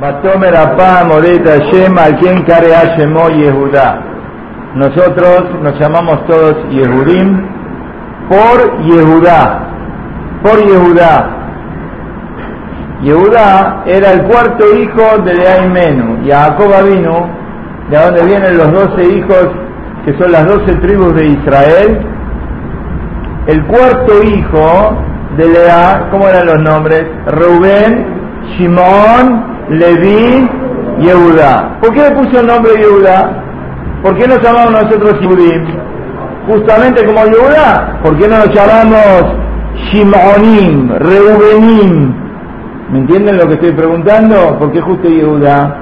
Batomer 0.00 0.56
Apá 0.56 1.04
Moreta 1.04 1.58
Shem 1.70 1.98
al 1.98 2.18
quien 2.18 2.42
Karea 2.44 2.96
Shemo 2.96 3.28
Yehudá. 3.28 4.00
Nosotros 4.74 5.50
nos 5.60 5.78
llamamos 5.78 6.26
todos 6.26 6.56
Yehudim 6.70 7.46
por 8.26 8.84
Yehudá. 8.84 9.68
Por 10.42 10.66
Yehudá. 10.66 11.26
Yehudá 13.02 13.82
era 13.84 14.12
el 14.12 14.22
cuarto 14.22 14.64
hijo 14.76 15.18
de 15.24 15.34
Lea 15.34 15.66
y 15.66 15.68
Menú. 15.68 16.26
Jacob 16.26 16.72
vino, 16.88 17.28
de 17.90 17.98
donde 17.98 18.24
vienen 18.24 18.56
los 18.56 18.72
doce 18.72 19.02
hijos 19.12 19.48
que 20.06 20.16
son 20.16 20.32
las 20.32 20.46
doce 20.46 20.74
tribus 20.76 21.14
de 21.14 21.26
Israel. 21.26 22.00
El 23.46 23.62
cuarto 23.66 24.22
hijo 24.24 24.96
de 25.36 25.48
Lea, 25.48 26.08
¿cómo 26.10 26.28
eran 26.28 26.46
los 26.46 26.60
nombres? 26.60 27.04
Rubén, 27.26 28.06
Shimón, 28.56 29.51
Leví, 29.72 30.48
Yehuda. 31.00 31.78
¿Por 31.80 31.94
qué 31.94 32.00
le 32.02 32.10
puso 32.12 32.40
el 32.40 32.46
nombre 32.46 32.72
Yehuda? 32.76 33.42
¿Por 34.02 34.16
qué 34.16 34.26
nos 34.26 34.42
llamamos 34.42 34.72
nosotros 34.72 35.20
Yehudim? 35.20 35.64
Justamente 36.48 37.06
como 37.06 37.24
Yehuda. 37.24 38.00
¿Por 38.02 38.18
qué 38.18 38.28
no 38.28 38.38
nos 38.38 38.48
llamamos 38.54 39.34
Shimonim, 39.90 40.90
Reubenim? 40.98 42.14
¿Me 42.90 42.98
entienden 42.98 43.38
lo 43.38 43.46
que 43.48 43.54
estoy 43.54 43.72
preguntando? 43.72 44.58
¿Por 44.58 44.72
qué 44.72 44.80
justo 44.80 45.08
Yehuda? 45.08 45.78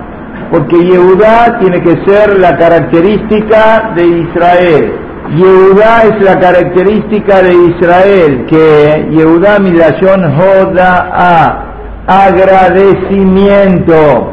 Porque 0.52 0.76
Yehuda 0.76 1.58
tiene 1.58 1.82
que 1.82 2.04
ser 2.06 2.38
la 2.38 2.56
característica 2.56 3.92
de 3.96 4.06
Israel. 4.06 4.92
Yehuda 5.36 6.02
es 6.04 6.22
la 6.22 6.38
característica 6.38 7.42
de 7.42 7.54
Israel, 7.54 8.46
que 8.46 9.08
Yehuda 9.10 9.58
Midashon 9.58 10.34
Joda 10.36 11.10
A 11.12 11.69
agradecimiento, 12.06 14.32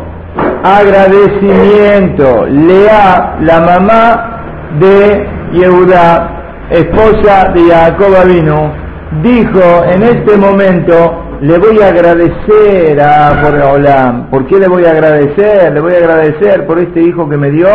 agradecimiento. 0.63 2.45
Lea, 2.47 3.37
la 3.41 3.59
mamá 3.59 4.39
de 4.79 5.27
Yehuda, 5.53 6.67
esposa 6.69 7.51
de 7.53 7.71
Jacob 7.71 8.27
vino, 8.27 8.73
dijo 9.21 9.83
en 9.89 10.03
este 10.03 10.37
momento, 10.37 11.23
le 11.41 11.57
voy 11.59 11.79
a 11.81 11.89
agradecer 11.89 12.99
a 12.99 13.43
Boreolam. 13.43 14.29
¿Por 14.29 14.47
qué 14.47 14.59
le 14.59 14.67
voy 14.67 14.85
a 14.85 14.91
agradecer? 14.91 15.71
Le 15.71 15.79
voy 15.79 15.93
a 15.93 15.97
agradecer 15.97 16.65
por 16.65 16.79
este 16.79 17.01
hijo 17.01 17.29
que 17.29 17.37
me 17.37 17.51
dio 17.51 17.67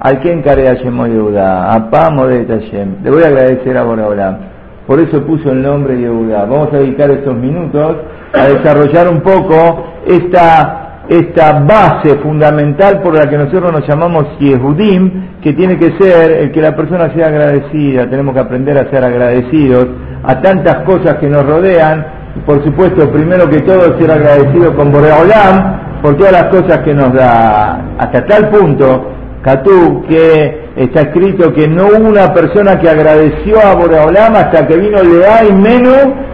al 0.00 0.20
quien 0.20 0.42
Hashem 0.42 1.06
Yehuda, 1.06 1.74
a 1.74 1.90
Pamo 1.90 2.26
de 2.26 2.44
Tashem. 2.44 3.02
Le 3.02 3.10
voy 3.10 3.22
a 3.22 3.26
agradecer 3.26 3.76
a 3.76 3.84
Boreolam. 3.84 4.38
Por 4.86 5.00
eso 5.00 5.22
puso 5.24 5.50
el 5.50 5.62
nombre 5.62 5.98
Yehuda. 5.98 6.46
Vamos 6.46 6.72
a 6.72 6.78
dedicar 6.78 7.10
estos 7.10 7.36
minutos 7.36 7.96
a 8.32 8.46
desarrollar 8.46 9.08
un 9.08 9.20
poco 9.20 9.84
esta, 10.06 11.04
esta 11.08 11.60
base 11.60 12.18
fundamental 12.22 13.00
por 13.02 13.14
la 13.14 13.28
que 13.28 13.36
nosotros 13.36 13.72
nos 13.72 13.88
llamamos 13.88 14.26
Yehudim, 14.38 15.40
que 15.42 15.52
tiene 15.52 15.78
que 15.78 15.96
ser 15.98 16.30
el 16.30 16.52
que 16.52 16.60
la 16.60 16.76
persona 16.76 17.12
sea 17.14 17.28
agradecida, 17.28 18.08
tenemos 18.08 18.34
que 18.34 18.40
aprender 18.40 18.78
a 18.78 18.90
ser 18.90 19.04
agradecidos 19.04 19.86
a 20.22 20.40
tantas 20.40 20.84
cosas 20.84 21.16
que 21.18 21.28
nos 21.28 21.44
rodean, 21.46 22.06
por 22.46 22.62
supuesto, 22.64 23.10
primero 23.10 23.48
que 23.48 23.60
todo, 23.60 23.98
ser 23.98 24.10
agradecido 24.10 24.74
con 24.76 24.92
Boreolam 24.92 26.00
por 26.02 26.16
todas 26.16 26.32
las 26.32 26.44
cosas 26.44 26.78
que 26.78 26.94
nos 26.94 27.12
da, 27.12 27.94
hasta 27.98 28.24
tal 28.26 28.48
punto, 28.50 29.10
Katú, 29.42 30.04
que 30.08 30.70
está 30.76 31.00
escrito 31.00 31.52
que 31.52 31.66
no 31.66 31.86
hubo 31.86 32.08
una 32.08 32.32
persona 32.32 32.78
que 32.78 32.88
agradeció 32.88 33.58
a 33.58 33.74
Boreolam 33.74 34.34
hasta 34.36 34.66
que 34.66 34.76
vino 34.76 35.02
Lea 35.02 35.44
y 35.48 35.52
Menú 35.52 36.29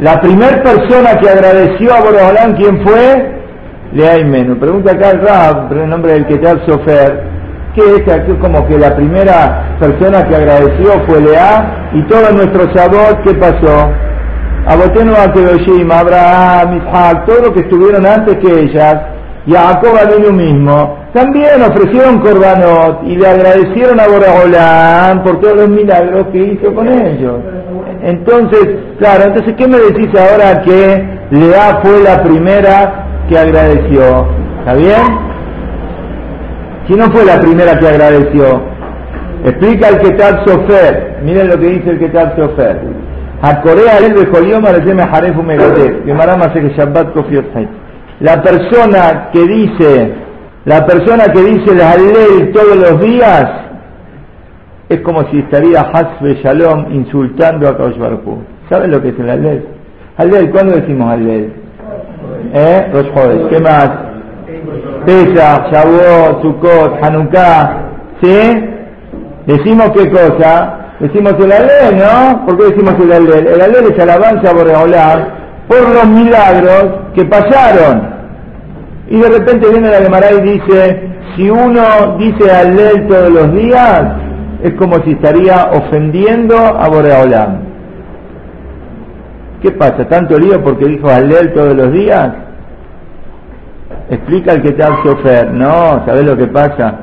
la 0.00 0.20
primera 0.20 0.62
persona 0.62 1.18
que 1.18 1.28
agradeció 1.28 1.92
a 1.92 2.00
Borobalán, 2.00 2.54
¿quién 2.54 2.86
fue? 2.86 3.38
Lea 3.92 4.24
Menú. 4.24 4.56
Pregunta 4.58 4.92
acá 4.92 5.10
el 5.10 5.20
Rab, 5.22 5.72
el 5.72 5.88
nombre 5.88 6.12
del 6.12 6.26
Ketal 6.26 6.62
Sofer, 6.66 7.24
¿qué 7.74 7.82
es 7.96 8.12
aquí 8.12 8.32
como 8.40 8.64
que 8.68 8.78
la 8.78 8.94
primera 8.94 9.76
persona 9.80 10.24
que 10.28 10.36
agradeció 10.36 11.04
fue 11.06 11.20
Lea 11.20 11.90
y 11.94 12.02
todos 12.02 12.32
nuestros 12.32 12.68
sabot, 12.74 13.22
¿qué 13.24 13.34
pasó? 13.34 13.90
Aboteno 14.66 15.14
a 15.14 15.32
Kedoshim, 15.32 15.90
Abraham, 15.90 16.76
Isaac, 16.76 17.24
todos 17.26 17.46
los 17.46 17.50
que 17.52 17.60
estuvieron 17.60 18.06
antes 18.06 18.36
que 18.36 18.60
ellas, 18.60 18.96
y 19.46 19.56
a 19.56 19.60
Jacob 19.60 19.94
Menú 20.10 20.32
mismo, 20.32 20.97
también 21.12 21.62
ofrecieron 21.62 22.20
corbanot 22.20 23.02
y 23.04 23.16
le 23.16 23.26
agradecieron 23.26 23.98
a 23.98 24.06
Borobalán 24.06 25.22
por 25.22 25.40
todos 25.40 25.56
los 25.56 25.68
milagros 25.68 26.26
que 26.32 26.38
hizo 26.38 26.74
con 26.74 26.88
ellos. 26.88 27.40
Entonces, 28.02 28.68
claro, 28.98 29.24
entonces, 29.24 29.54
¿qué 29.56 29.66
me 29.66 29.78
decís 29.78 30.08
ahora 30.14 30.62
que 30.62 31.04
Lea 31.30 31.80
fue 31.82 32.02
la 32.02 32.22
primera 32.22 33.06
que 33.28 33.38
agradeció? 33.38 34.26
¿Está 34.60 34.74
bien? 34.74 35.28
¿Quién 36.86 36.98
no 37.00 37.10
fue 37.10 37.24
la 37.24 37.40
primera 37.40 37.78
que 37.78 37.88
agradeció? 37.88 38.62
Explica 39.44 39.88
el 39.88 39.98
Ketab 39.98 40.46
Sofer. 40.46 41.18
Miren 41.22 41.48
lo 41.48 41.58
que 41.58 41.66
dice 41.66 41.90
el 41.90 41.98
Ketab 41.98 42.36
Sofer. 42.36 42.80
A 43.42 43.60
Corea 43.60 43.98
el 43.98 44.14
Megadeh. 45.44 46.02
que 46.04 47.68
La 48.20 48.42
persona 48.42 49.28
que 49.32 49.42
dice, 49.42 50.12
la 50.64 50.86
persona 50.86 51.24
que 51.32 51.42
dice 51.42 51.74
la 51.74 51.96
ley 51.96 52.52
todos 52.52 52.76
los 52.76 53.00
días, 53.00 53.68
es 54.88 55.00
como 55.00 55.22
si 55.30 55.38
estaría 55.38 55.80
Hasbe 55.80 56.34
Shalom 56.42 56.92
insultando 56.92 57.68
a 57.68 57.76
Kaush 57.76 57.96
¿Saben 58.70 58.90
lo 58.90 59.02
que 59.02 59.08
es 59.08 59.18
el 59.18 59.30
Alel? 59.30 59.66
Alel, 60.16 60.50
¿cuándo 60.50 60.76
decimos 60.76 61.12
Alel? 61.12 61.52
¿Eh? 62.54 62.90
Rosh 62.92 63.48
¿Qué 63.50 63.60
más? 63.60 63.90
Pesach, 65.04 65.72
Shavuot, 65.72 66.42
Sukkot, 66.42 67.02
Hanukkah. 67.02 67.78
¿Sí? 68.22 68.64
Decimos 69.46 69.90
qué 69.94 70.10
cosa? 70.10 70.94
Decimos 71.00 71.34
el 71.38 71.52
Alel, 71.52 71.98
¿no? 71.98 72.46
¿Por 72.46 72.58
qué 72.58 72.64
decimos 72.74 72.94
el 73.00 73.12
Alel? 73.12 73.46
El 73.46 73.60
Alel 73.60 73.92
es 73.92 73.98
alabanza 74.00 74.52
por 74.52 74.70
hablar 74.70 75.38
por 75.68 75.94
los 75.94 76.08
milagros 76.08 76.84
que 77.14 77.24
pasaron. 77.26 78.17
Y 79.10 79.20
de 79.20 79.28
repente 79.28 79.68
viene 79.70 79.90
la 79.90 80.02
Gemara 80.02 80.32
y 80.32 80.40
dice, 80.42 81.08
si 81.34 81.48
uno 81.48 82.16
dice 82.18 82.50
Alel 82.50 83.06
todos 83.06 83.30
los 83.30 83.52
días, 83.54 84.02
es 84.62 84.74
como 84.74 84.96
si 85.04 85.12
estaría 85.12 85.70
ofendiendo 85.72 86.56
a 86.56 86.88
Boreolam. 86.88 87.60
¿Qué 89.62 89.70
pasa? 89.72 90.06
¿Tanto 90.08 90.38
lío 90.38 90.62
porque 90.62 90.86
dijo 90.86 91.08
Alel 91.08 91.52
todos 91.52 91.74
los 91.74 91.92
días? 91.92 92.28
Explica 94.10 94.52
el 94.52 94.62
que 94.62 94.72
te 94.72 94.82
hace 94.82 95.08
ofer. 95.08 95.52
No, 95.52 96.04
¿sabes 96.06 96.24
lo 96.24 96.36
que 96.36 96.46
pasa? 96.46 97.00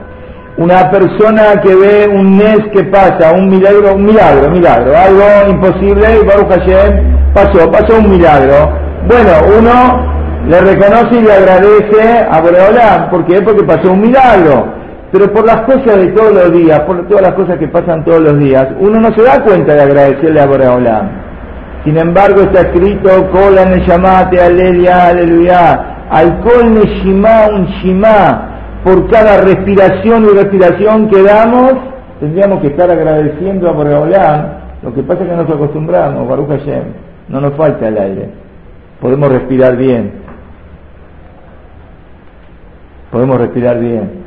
Una 0.57 0.89
persona 0.89 1.59
que 1.61 1.75
ve 1.75 2.07
un 2.07 2.37
mes 2.37 2.59
que 2.71 2.83
pasa, 2.85 3.33
un 3.35 3.49
milagro, 3.49 3.95
un 3.95 4.05
milagro, 4.05 4.49
milagro, 4.51 4.93
algo 4.95 5.49
imposible 5.49 6.05
y 6.21 6.25
Baruch 6.25 6.49
Hashem 6.49 7.33
pasó, 7.33 7.69
pasó 7.69 7.99
un 7.99 8.09
milagro. 8.09 8.71
Bueno, 9.05 9.31
uno 9.59 10.14
le 10.47 10.61
reconoce 10.61 11.19
y 11.19 11.21
le 11.21 11.33
agradece 11.33 12.27
a 12.29 12.41
Boreolam. 12.41 13.09
¿Por 13.09 13.25
qué? 13.25 13.41
Porque 13.41 13.63
pasó 13.63 13.91
un 13.91 14.01
milagro 14.01 14.85
pero 15.17 15.31
por 15.31 15.45
las 15.45 15.61
cosas 15.61 15.95
de 15.95 16.07
todos 16.07 16.33
los 16.33 16.51
días, 16.51 16.81
por 16.81 17.07
todas 17.07 17.21
las 17.21 17.35
cosas 17.35 17.57
que 17.57 17.69
pasan 17.69 18.03
todos 18.03 18.19
los 18.19 18.37
días, 18.37 18.67
uno 18.81 18.99
no 18.99 19.13
se 19.15 19.23
da 19.23 19.41
cuenta 19.45 19.73
de 19.73 19.81
agradecerle 19.81 20.41
a 20.41 20.45
Boreolam. 20.45 21.09
Sin 21.85 21.97
embargo, 21.97 22.41
está 22.41 22.61
escrito, 22.61 23.09
Kola 23.31 23.63
Neshamate, 23.63 24.41
Aleluya, 24.41 25.07
Aleluya, 25.07 26.05
al 26.09 26.41
Kol 26.41 26.73
Neshima, 26.73 27.47
un 27.53 27.65
Shima, 27.65 28.81
por 28.83 29.09
cada 29.09 29.39
respiración 29.39 30.25
y 30.25 30.37
respiración 30.37 31.07
que 31.07 31.23
damos, 31.23 31.75
tendríamos 32.19 32.59
que 32.59 32.67
estar 32.67 32.91
agradeciendo 32.91 33.69
a 33.69 33.71
Boreolam. 33.71 34.47
Lo 34.83 34.93
que 34.93 35.01
pasa 35.03 35.23
es 35.23 35.29
que 35.29 35.35
nos 35.37 35.49
acostumbramos, 35.49 36.27
Baruch 36.27 36.49
Hashem, 36.49 36.83
no 37.29 37.39
nos 37.39 37.53
falta 37.55 37.87
el 37.87 37.97
aire, 37.97 38.29
podemos 38.99 39.31
respirar 39.31 39.77
bien, 39.77 40.24
podemos 43.11 43.37
respirar 43.39 43.79
bien. 43.79 44.23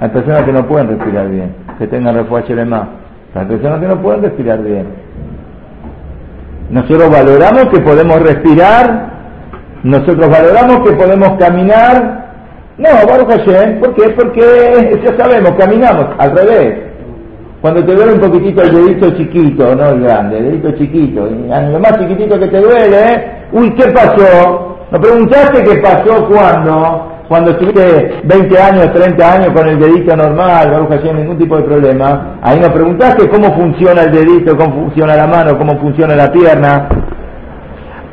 Hay 0.00 0.08
personas 0.10 0.44
que 0.44 0.52
no 0.52 0.66
pueden 0.66 0.88
respirar 0.88 1.28
bien, 1.28 1.54
que 1.78 1.86
tengan 1.86 2.14
refuerzo 2.14 2.54
más. 2.66 2.88
Hay 3.34 3.46
personas 3.46 3.80
que 3.80 3.88
no 3.88 4.00
pueden 4.00 4.22
respirar 4.22 4.62
bien. 4.62 4.86
Nosotros 6.70 7.10
valoramos 7.10 7.64
que 7.72 7.80
podemos 7.80 8.20
respirar, 8.20 9.10
nosotros 9.82 10.28
valoramos 10.28 10.88
que 10.88 10.94
podemos 10.96 11.30
caminar. 11.38 12.26
No, 12.78 12.88
Baruch 13.08 13.28
Hashem, 13.28 13.80
¿por 13.80 13.94
qué? 13.94 14.10
Porque 14.10 15.00
ya 15.04 15.16
sabemos, 15.16 15.52
caminamos, 15.58 16.06
al 16.18 16.36
revés. 16.36 16.78
Cuando 17.60 17.84
te 17.84 17.92
duele 17.92 18.12
un 18.12 18.20
poquitito 18.20 18.62
el 18.62 18.72
dedito 18.72 19.10
chiquito, 19.16 19.74
no 19.74 19.88
el 19.88 20.02
grande, 20.02 20.38
el 20.38 20.44
dedito 20.44 20.70
chiquito, 20.78 21.26
lo 21.26 21.78
más 21.80 21.98
chiquitito 21.98 22.38
que 22.38 22.46
te 22.46 22.60
duele, 22.60 23.00
¿eh? 23.00 23.32
uy, 23.52 23.74
¿qué 23.74 23.90
pasó? 23.90 24.76
¿No 24.92 25.00
preguntaste 25.00 25.64
qué 25.64 25.76
pasó 25.78 26.28
cuando? 26.28 27.17
Cuando 27.28 27.50
estuviste 27.50 28.22
20 28.24 28.58
años, 28.58 28.92
30 28.92 29.32
años 29.32 29.48
con 29.54 29.68
el 29.68 29.78
dedito 29.78 30.16
normal, 30.16 30.88
no 30.88 31.02
sin 31.02 31.14
ningún 31.14 31.36
tipo 31.36 31.58
de 31.58 31.62
problema, 31.62 32.38
ahí 32.42 32.58
nos 32.58 32.70
preguntaste 32.70 33.28
cómo 33.28 33.54
funciona 33.54 34.02
el 34.02 34.12
dedito, 34.12 34.56
cómo 34.56 34.84
funciona 34.84 35.14
la 35.14 35.26
mano, 35.26 35.58
cómo 35.58 35.78
funciona 35.78 36.16
la 36.16 36.32
pierna. 36.32 36.88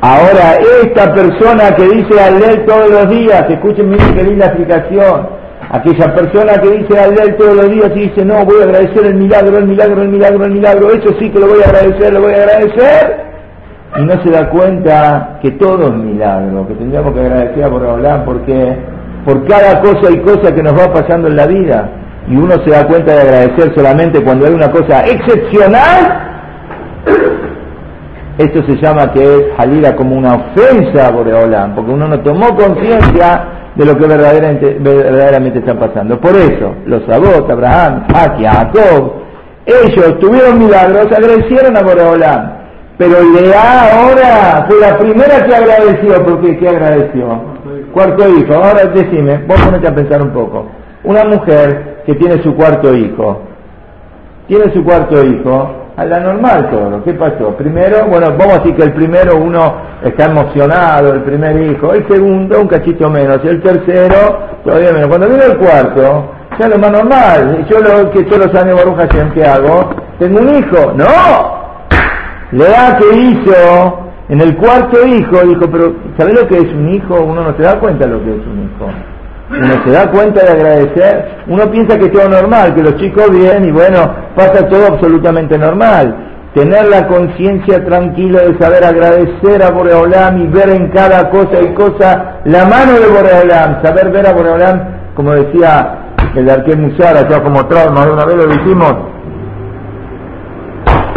Ahora, 0.02 0.58
esta 0.82 1.14
persona 1.14 1.74
que 1.74 1.84
dice 1.84 2.20
al 2.22 2.38
leer 2.38 2.66
todos 2.66 2.90
los 2.90 3.08
días, 3.08 3.46
escuchen 3.48 3.88
miren 3.88 4.14
qué 4.14 4.22
linda 4.22 4.46
explicación, 4.46 5.28
aquella 5.70 6.14
persona 6.14 6.52
que 6.60 6.70
dice 6.72 7.00
al 7.00 7.14
leer 7.14 7.38
todos 7.38 7.56
los 7.56 7.70
días 7.70 7.92
y 7.94 8.00
dice, 8.00 8.22
no, 8.22 8.44
voy 8.44 8.60
a 8.60 8.64
agradecer 8.64 9.06
el 9.06 9.14
milagro, 9.14 9.56
el 9.56 9.66
milagro, 9.66 10.02
el 10.02 10.08
milagro, 10.10 10.44
el 10.44 10.52
milagro, 10.52 10.90
eso 10.90 11.08
sí 11.18 11.30
que 11.30 11.40
lo 11.40 11.48
voy 11.48 11.60
a 11.64 11.70
agradecer, 11.70 12.12
lo 12.12 12.20
voy 12.20 12.34
a 12.34 12.36
agradecer, 12.36 13.16
y 13.96 14.04
no 14.04 14.22
se 14.22 14.30
da 14.30 14.50
cuenta 14.50 15.38
que 15.40 15.52
todo 15.52 15.86
es 15.86 15.94
milagro, 15.94 16.68
que 16.68 16.74
tendríamos 16.74 17.14
que 17.14 17.20
agradecer 17.20 17.64
a 17.64 17.66
hablar 17.66 18.24
porque 18.26 18.76
por 19.26 19.44
cada 19.44 19.82
cosa 19.82 20.12
y 20.12 20.20
cosa 20.20 20.54
que 20.54 20.62
nos 20.62 20.72
va 20.72 20.92
pasando 20.92 21.26
en 21.26 21.36
la 21.36 21.46
vida, 21.48 21.90
y 22.28 22.36
uno 22.36 22.54
se 22.64 22.70
da 22.70 22.86
cuenta 22.86 23.12
de 23.12 23.20
agradecer 23.22 23.74
solamente 23.74 24.22
cuando 24.22 24.46
hay 24.46 24.54
una 24.54 24.70
cosa 24.70 25.04
excepcional, 25.04 27.02
esto 28.38 28.62
se 28.62 28.76
llama 28.76 29.12
que 29.12 29.22
es 29.22 29.42
salida 29.56 29.96
como 29.96 30.16
una 30.16 30.34
ofensa 30.36 31.08
a 31.08 31.10
Boreolán, 31.10 31.74
porque 31.74 31.90
uno 31.90 32.06
no 32.06 32.20
tomó 32.20 32.56
conciencia 32.56 33.72
de 33.74 33.84
lo 33.84 33.98
que 33.98 34.06
verdaderamente, 34.06 34.78
verdaderamente 34.78 35.58
está 35.58 35.74
pasando. 35.74 36.20
Por 36.20 36.36
eso, 36.36 36.76
los 36.86 37.02
Sabot, 37.06 37.50
Abraham, 37.50 38.04
Isaac, 38.08 38.38
Jacob, 38.40 39.12
ellos 39.66 40.18
tuvieron 40.20 40.58
milagros, 40.60 41.06
agradecieron 41.06 41.76
a 41.76 41.82
Boreolán. 41.82 42.56
Pero 42.96 43.16
Lea 43.20 43.90
ahora 43.92 44.66
fue 44.68 44.80
la 44.80 44.96
primera 44.96 45.44
que 45.44 45.54
agradeció, 45.54 46.24
porque 46.24 46.56
¿qué 46.58 46.68
agradeció? 46.68 47.55
Cuarto 47.96 48.28
hijo. 48.28 48.52
Ahora 48.52 48.84
decime, 48.92 49.38
vos 49.46 49.58
ponete 49.58 49.88
a 49.88 49.94
pensar 49.94 50.20
un 50.20 50.30
poco. 50.30 50.66
Una 51.04 51.24
mujer 51.24 52.02
que 52.04 52.14
tiene 52.16 52.42
su 52.42 52.54
cuarto 52.54 52.94
hijo, 52.94 53.40
tiene 54.46 54.70
su 54.74 54.84
cuarto 54.84 55.24
hijo, 55.24 55.70
a 55.96 56.04
la 56.04 56.20
normal 56.20 56.68
todo. 56.68 57.02
¿Qué 57.04 57.14
pasó? 57.14 57.56
Primero, 57.56 58.04
bueno, 58.06 58.26
vamos 58.36 58.56
a 58.56 58.58
decir 58.58 58.76
que 58.76 58.82
el 58.82 58.92
primero 58.92 59.38
uno 59.38 59.76
está 60.04 60.26
emocionado, 60.26 61.14
el 61.14 61.22
primer 61.22 61.58
hijo, 61.58 61.94
el 61.94 62.06
segundo 62.06 62.60
un 62.60 62.68
cachito 62.68 63.08
menos, 63.08 63.42
el 63.44 63.62
tercero 63.62 64.40
todavía 64.62 64.92
menos. 64.92 65.08
Cuando 65.08 65.28
viene 65.28 65.44
el 65.46 65.56
cuarto, 65.56 66.32
ya 66.58 66.68
lo 66.68 66.78
más 66.78 66.92
normal, 66.92 67.66
yo 67.66 67.78
lo 67.78 68.10
que 68.10 68.28
yo 68.28 68.36
los 68.36 68.54
años 68.54 68.76
Baruja 68.76 69.08
¿qué 69.08 69.42
hago? 69.42 69.88
¿Tengo 70.18 70.40
un 70.40 70.54
hijo? 70.54 70.92
¡No! 70.96 71.06
Le 72.52 72.64
da 72.66 72.98
que 72.98 73.16
hizo 73.16 74.00
en 74.28 74.40
el 74.40 74.56
cuarto 74.56 75.06
hijo, 75.06 75.40
dijo, 75.46 75.70
pero 75.70 75.94
¿sabes 76.18 76.34
lo 76.40 76.48
que 76.48 76.56
es 76.56 76.72
un 76.72 76.88
hijo? 76.88 77.20
Uno 77.20 77.42
no 77.42 77.56
se 77.56 77.62
da 77.62 77.78
cuenta 77.78 78.06
de 78.06 78.12
lo 78.12 78.24
que 78.24 78.30
es 78.30 78.46
un 78.46 78.64
hijo 78.64 78.90
uno 79.48 79.84
se 79.84 79.90
da 79.90 80.10
cuenta 80.10 80.44
de 80.44 80.50
agradecer, 80.50 81.28
uno 81.46 81.70
piensa 81.70 81.96
que 81.96 82.06
es 82.06 82.12
todo 82.12 82.28
normal, 82.28 82.74
que 82.74 82.82
los 82.82 82.96
chicos 82.96 83.30
vienen 83.30 83.66
y 83.66 83.70
bueno, 83.70 83.98
pasa 84.34 84.66
todo 84.68 84.86
absolutamente 84.94 85.56
normal. 85.56 86.16
Tener 86.54 86.88
la 86.88 87.06
conciencia 87.06 87.84
tranquila 87.84 88.40
de 88.40 88.58
saber 88.58 88.82
agradecer 88.82 89.62
a 89.62 89.70
Boreolam 89.70 90.38
y 90.38 90.46
ver 90.48 90.70
en 90.70 90.88
cada 90.90 91.30
cosa 91.30 91.60
y 91.62 91.74
cosa 91.74 92.40
la 92.44 92.64
mano 92.64 92.92
de 92.94 93.06
Boreolam, 93.06 93.82
saber 93.84 94.10
ver 94.10 94.26
a 94.26 94.32
Boreolam, 94.32 94.80
como 95.14 95.32
decía 95.32 96.14
el 96.34 96.50
Arqué 96.50 96.74
Musara, 96.74 97.28
ya 97.28 97.42
como 97.42 97.66
trauma, 97.66 98.06
una 98.10 98.24
vez 98.24 98.36
lo 98.36 98.46
dijimos, 98.46 98.94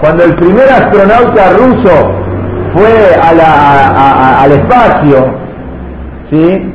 cuando 0.02 0.24
el 0.24 0.36
primer 0.36 0.70
astronauta 0.70 1.54
ruso 1.54 2.29
fue 2.74 3.16
al 3.22 4.52
espacio, 4.52 5.34
¿sí? 6.30 6.74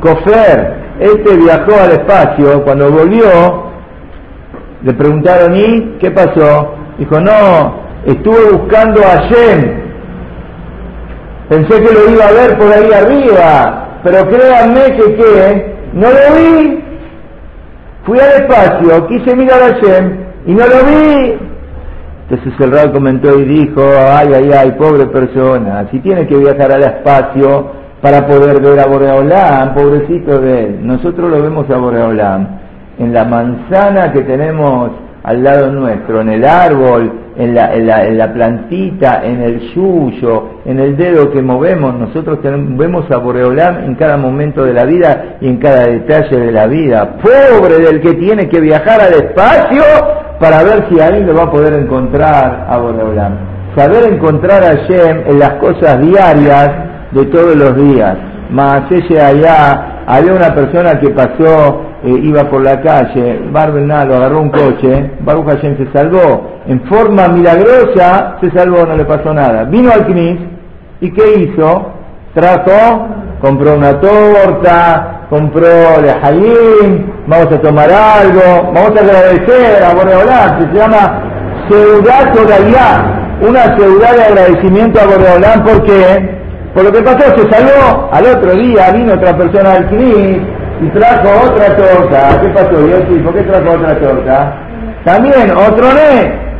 Cofer, 0.00 0.74
este 1.00 1.36
viajó 1.36 1.80
al 1.82 1.92
espacio, 1.92 2.62
cuando 2.64 2.90
volvió, 2.90 3.70
le 4.82 4.92
preguntaron, 4.94 5.54
¿y 5.56 5.98
qué 6.00 6.10
pasó? 6.10 6.74
Dijo, 6.98 7.20
no, 7.20 7.74
estuve 8.06 8.52
buscando 8.52 9.00
a 9.02 9.28
Shem, 9.28 9.80
pensé 11.48 11.82
que 11.82 11.92
lo 11.94 12.10
iba 12.10 12.26
a 12.26 12.32
ver 12.32 12.58
por 12.58 12.72
ahí 12.72 12.90
arriba, 12.92 14.00
pero 14.02 14.28
créanme 14.28 14.96
que 14.96 15.14
qué, 15.16 15.74
no 15.92 16.08
lo 16.08 16.36
vi, 16.36 16.84
fui 18.04 18.18
al 18.18 18.42
espacio, 18.42 19.06
quise 19.08 19.36
mirar 19.36 19.62
a 19.62 19.78
Shem 19.80 20.18
y 20.46 20.54
no 20.54 20.64
lo 20.66 20.84
vi. 20.84 21.49
Entonces 22.30 22.52
el 22.60 22.70
Rab 22.70 22.92
comentó 22.92 23.40
y 23.40 23.44
dijo, 23.44 23.82
ay, 23.82 24.28
ay, 24.32 24.50
ay, 24.56 24.70
pobre 24.78 25.06
persona, 25.06 25.88
si 25.90 25.98
tiene 25.98 26.28
que 26.28 26.36
viajar 26.36 26.70
al 26.70 26.82
espacio, 26.84 27.80
para 28.00 28.26
poder 28.26 28.62
ver 28.62 28.78
a 28.78 28.86
Boreolam, 28.86 29.74
pobrecito 29.74 30.40
de 30.40 30.64
él. 30.64 30.78
Nosotros 30.82 31.28
lo 31.28 31.42
vemos 31.42 31.68
a 31.68 31.76
Boreolam 31.76 32.46
en 32.98 33.12
la 33.12 33.24
manzana 33.24 34.12
que 34.12 34.22
tenemos 34.22 34.92
al 35.22 35.42
lado 35.42 35.72
nuestro, 35.72 36.20
en 36.20 36.30
el 36.30 36.44
árbol, 36.44 37.12
en 37.36 37.54
la, 37.54 37.74
en 37.74 38.16
la, 38.16 38.32
plantita, 38.32 39.22
en 39.24 39.42
el 39.42 39.60
yuyo, 39.74 40.60
en 40.64 40.78
el 40.78 40.96
dedo 40.96 41.30
que 41.30 41.42
movemos. 41.42 41.94
Nosotros 41.94 42.38
vemos 42.42 43.10
a 43.10 43.18
Boreolam 43.18 43.84
en 43.84 43.96
cada 43.96 44.16
momento 44.16 44.64
de 44.64 44.72
la 44.72 44.84
vida 44.84 45.36
y 45.40 45.48
en 45.48 45.58
cada 45.58 45.86
detalle 45.86 46.38
de 46.38 46.52
la 46.52 46.66
vida. 46.68 47.16
Pobre 47.20 47.78
del 47.80 48.00
que 48.00 48.14
tiene 48.14 48.48
que 48.48 48.60
viajar 48.60 49.00
al 49.00 49.14
espacio 49.14 49.82
para 50.40 50.64
ver 50.64 50.88
si 50.88 50.98
ahí 50.98 51.22
lo 51.22 51.34
va 51.34 51.44
a 51.44 51.50
poder 51.50 51.74
encontrar 51.74 52.66
a 52.68 52.78
Boreolam. 52.78 53.34
Saber 53.76 54.12
encontrar 54.12 54.64
a 54.64 54.74
Shem 54.86 55.22
en 55.26 55.38
las 55.38 55.52
cosas 55.54 56.00
diarias 56.00 56.70
de 57.12 57.26
todos 57.26 57.54
los 57.54 57.76
días. 57.76 58.16
Más 58.50 58.90
ese 58.90 59.20
allá, 59.20 60.02
había 60.06 60.32
una 60.32 60.54
persona 60.54 60.98
que 60.98 61.10
pasó, 61.10 61.82
eh, 62.02 62.18
iba 62.22 62.44
por 62.50 62.62
la 62.62 62.80
calle, 62.80 63.42
Barbenal 63.52 64.08
lo 64.08 64.16
agarró 64.16 64.40
un 64.40 64.50
coche, 64.50 65.12
Baruch 65.20 65.46
Hashem 65.46 65.76
se 65.76 65.92
salvó, 65.92 66.60
en 66.66 66.80
forma 66.88 67.28
milagrosa 67.28 68.38
se 68.40 68.50
salvó, 68.50 68.86
no 68.86 68.96
le 68.96 69.04
pasó 69.04 69.32
nada. 69.34 69.64
Vino 69.64 69.92
al 69.92 70.06
CNIS 70.06 70.40
y 71.02 71.12
¿qué 71.12 71.34
hizo? 71.38 71.92
Trajo, 72.34 73.06
compró 73.40 73.74
una 73.74 74.00
torta, 74.00 75.19
compró 75.30 76.00
lejaín, 76.02 77.12
vamos 77.26 77.52
a 77.52 77.60
tomar 77.60 77.90
algo, 77.90 78.72
vamos 78.74 78.92
a 78.96 79.00
agradecer 79.00 79.82
a 79.82 79.94
Boreolán, 79.94 80.72
se 80.72 80.78
llama 80.78 81.22
Seudad 81.70 82.32
Todavía, 82.34 83.38
una 83.40 83.76
seudad 83.76 84.16
de 84.16 84.22
agradecimiento 84.24 85.00
a 85.00 85.06
Boreolán 85.06 85.64
porque 85.64 86.40
por 86.74 86.84
lo 86.84 86.92
que 86.92 87.02
pasó, 87.02 87.36
se 87.36 87.50
salvó, 87.50 88.08
al 88.12 88.26
otro 88.26 88.52
día 88.52 88.92
vino 88.92 89.14
otra 89.14 89.36
persona 89.36 89.72
al 89.72 89.88
CNIS 89.88 90.40
y 90.82 90.88
trajo 90.90 91.28
otra 91.50 91.76
torta. 91.76 92.40
¿Qué 92.40 92.48
pasó, 92.50 92.86
Yossi? 92.86 93.18
¿Por 93.24 93.34
qué 93.34 93.42
trajo 93.42 93.76
otra 93.76 93.98
torta? 93.98 94.54
También, 95.04 95.50
otro 95.50 95.86
ne. 95.92 96.50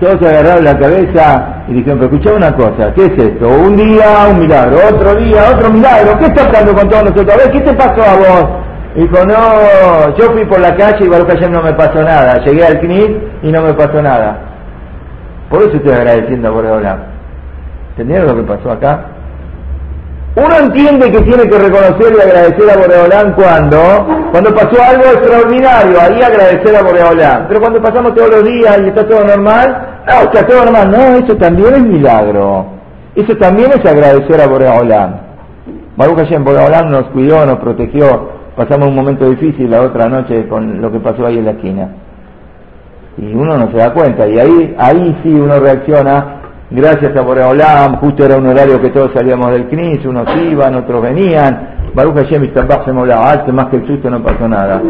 Todos 0.00 0.22
agarraron 0.22 0.64
la 0.64 0.78
cabeza 0.78 1.55
y 1.68 1.74
dijeron, 1.74 1.98
pero 1.98 2.12
escuchá 2.12 2.34
una 2.34 2.54
cosa, 2.54 2.92
¿qué 2.94 3.06
es 3.06 3.18
esto? 3.18 3.48
Un 3.48 3.76
día, 3.76 4.28
un 4.30 4.38
milagro, 4.38 4.76
otro 4.88 5.14
día, 5.16 5.50
otro 5.52 5.70
milagro, 5.70 6.18
¿qué 6.18 6.26
está 6.26 6.46
pasando 6.46 6.74
con 6.74 6.88
todos 6.88 7.04
nosotros? 7.04 7.34
A 7.34 7.36
ver, 7.38 7.50
¿qué 7.50 7.60
te 7.60 7.74
pasó 7.74 8.02
a 8.02 8.16
vos? 8.16 8.66
Dijo, 8.94 9.26
no, 9.26 10.16
yo 10.16 10.32
fui 10.32 10.44
por 10.46 10.58
la 10.60 10.74
calle 10.74 11.04
y 11.04 11.08
Baruch 11.08 11.28
ayer 11.30 11.50
no 11.50 11.62
me 11.62 11.74
pasó 11.74 12.02
nada. 12.02 12.38
Llegué 12.44 12.64
al 12.64 12.80
CNIS 12.80 13.10
y 13.42 13.52
no 13.52 13.60
me 13.60 13.74
pasó 13.74 14.00
nada. 14.00 14.38
Por 15.50 15.62
eso 15.62 15.76
estoy 15.76 15.92
agradeciendo 15.92 16.48
a 16.48 16.50
Boreola. 16.50 16.98
¿Entendieron 17.90 18.28
lo 18.28 18.36
que 18.36 18.54
pasó 18.54 18.70
acá? 18.72 19.04
Uno 20.34 20.54
entiende 20.58 21.10
que 21.10 21.20
tiene 21.20 21.48
que 21.48 21.58
reconocer 21.58 22.14
y 22.14 22.20
agradecer 22.20 22.70
a 22.70 22.76
Boreolán 22.78 23.32
cuando, 23.32 23.78
cuando 24.30 24.54
pasó 24.54 24.82
algo 24.82 25.04
extraordinario, 25.04 25.98
ahí 26.00 26.22
agradecer 26.22 26.76
a 26.76 26.82
Boreolán. 26.82 27.46
Pero 27.48 27.60
cuando 27.60 27.82
pasamos 27.82 28.14
todos 28.14 28.30
los 28.30 28.44
días 28.44 28.78
y 28.82 28.88
está 28.88 29.06
todo 29.06 29.24
normal, 29.24 29.95
no, 30.06 30.22
está 30.22 30.46
todo 30.46 30.64
normal. 30.64 30.90
No, 30.90 31.16
eso 31.16 31.36
también 31.36 31.74
es 31.74 31.82
milagro. 31.82 32.66
Eso 33.14 33.36
también 33.36 33.70
es 33.72 33.84
agradecer 33.84 34.40
a 34.40 34.46
Boreolán. 34.46 35.20
Baruch 35.96 36.18
Hashem, 36.18 36.44
Boreolán 36.44 36.90
nos 36.90 37.04
cuidó, 37.08 37.44
nos 37.44 37.58
protegió. 37.58 38.36
Pasamos 38.56 38.88
un 38.88 38.94
momento 38.94 39.28
difícil 39.28 39.70
la 39.70 39.82
otra 39.82 40.08
noche 40.08 40.46
con 40.48 40.80
lo 40.80 40.92
que 40.92 41.00
pasó 41.00 41.26
ahí 41.26 41.38
en 41.38 41.44
la 41.44 41.50
esquina. 41.52 41.88
Y 43.18 43.34
uno 43.34 43.56
no 43.56 43.70
se 43.70 43.78
da 43.78 43.92
cuenta. 43.92 44.28
Y 44.28 44.38
ahí, 44.38 44.76
ahí 44.78 45.18
sí 45.22 45.30
uno 45.32 45.58
reacciona 45.58 46.36
gracias 46.70 47.16
a 47.16 47.20
Boreolam, 47.22 47.96
justo 47.96 48.24
era 48.24 48.36
un 48.36 48.46
horario 48.46 48.80
que 48.80 48.90
todos 48.90 49.12
salíamos 49.14 49.50
del 49.52 49.68
CNIS, 49.68 50.04
unos 50.04 50.26
iban, 50.36 50.74
otros 50.74 51.00
venían, 51.02 51.92
Baruch 51.94 52.16
Hashem 52.16 52.44
y 52.44 52.48
se 52.48 52.60
alto, 52.60 53.52
más 53.52 53.66
que 53.66 53.76
el 53.76 53.86
susto 53.86 54.10
no 54.10 54.22
pasó 54.22 54.48
nada. 54.48 54.82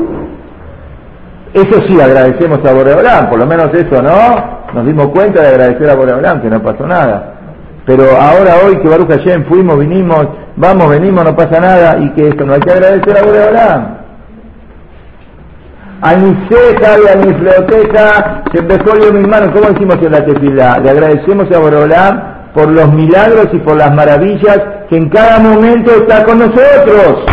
Eso 1.53 1.81
sí, 1.87 2.01
agradecemos 2.01 2.65
a 2.65 2.73
Boreolam, 2.73 3.31
por 3.31 3.39
lo 3.39 3.47
menos 3.47 3.73
eso, 3.75 4.03
¿no? 4.03 4.56
Nos 4.75 4.87
dimos 4.87 5.09
cuenta 5.09 5.43
de 5.43 5.49
agradecer 5.49 5.91
a 5.91 5.95
Boreolam, 5.95 6.43
que 6.43 6.51
no 6.51 6.63
pasó 6.63 6.87
nada. 6.87 7.35
Pero 7.85 8.05
ahora 8.21 8.55
hoy 8.65 8.79
que 8.79 8.89
Baruch 8.89 9.11
Hashem 9.11 9.45
fuimos, 9.47 9.79
vinimos, 9.79 10.27
vamos, 10.57 10.91
venimos, 10.91 11.25
no 11.25 11.37
pasa 11.37 11.61
nada, 11.61 11.99
y 11.99 12.11
que 12.15 12.29
esto 12.29 12.45
no 12.45 12.55
hay 12.55 12.61
que 12.61 12.73
agradecer 12.73 13.17
a 13.17 13.23
Boreolam 13.23 14.07
a 16.01 16.15
mi 16.17 16.49
ceja 16.49 16.97
y 16.99 17.09
a 17.09 17.17
mi 17.17 17.35
fleoteca, 17.35 18.43
se 18.53 18.61
empezó 18.61 18.97
yo 18.99 19.13
mis 19.13 19.27
manos, 19.27 19.51
como 19.51 19.71
decimos 19.71 19.97
en 20.03 20.13
la 20.13 20.25
tefila, 20.25 20.79
le 20.83 20.91
agradecemos 20.91 21.51
a 21.51 21.59
Borolán 21.59 22.51
por 22.55 22.69
los 22.69 22.93
milagros 22.93 23.49
y 23.53 23.59
por 23.59 23.77
las 23.77 23.95
maravillas 23.95 24.61
que 24.89 24.97
en 24.97 25.09
cada 25.09 25.39
momento 25.39 25.91
está 25.93 26.25
con 26.25 26.39
nosotros. 26.39 27.25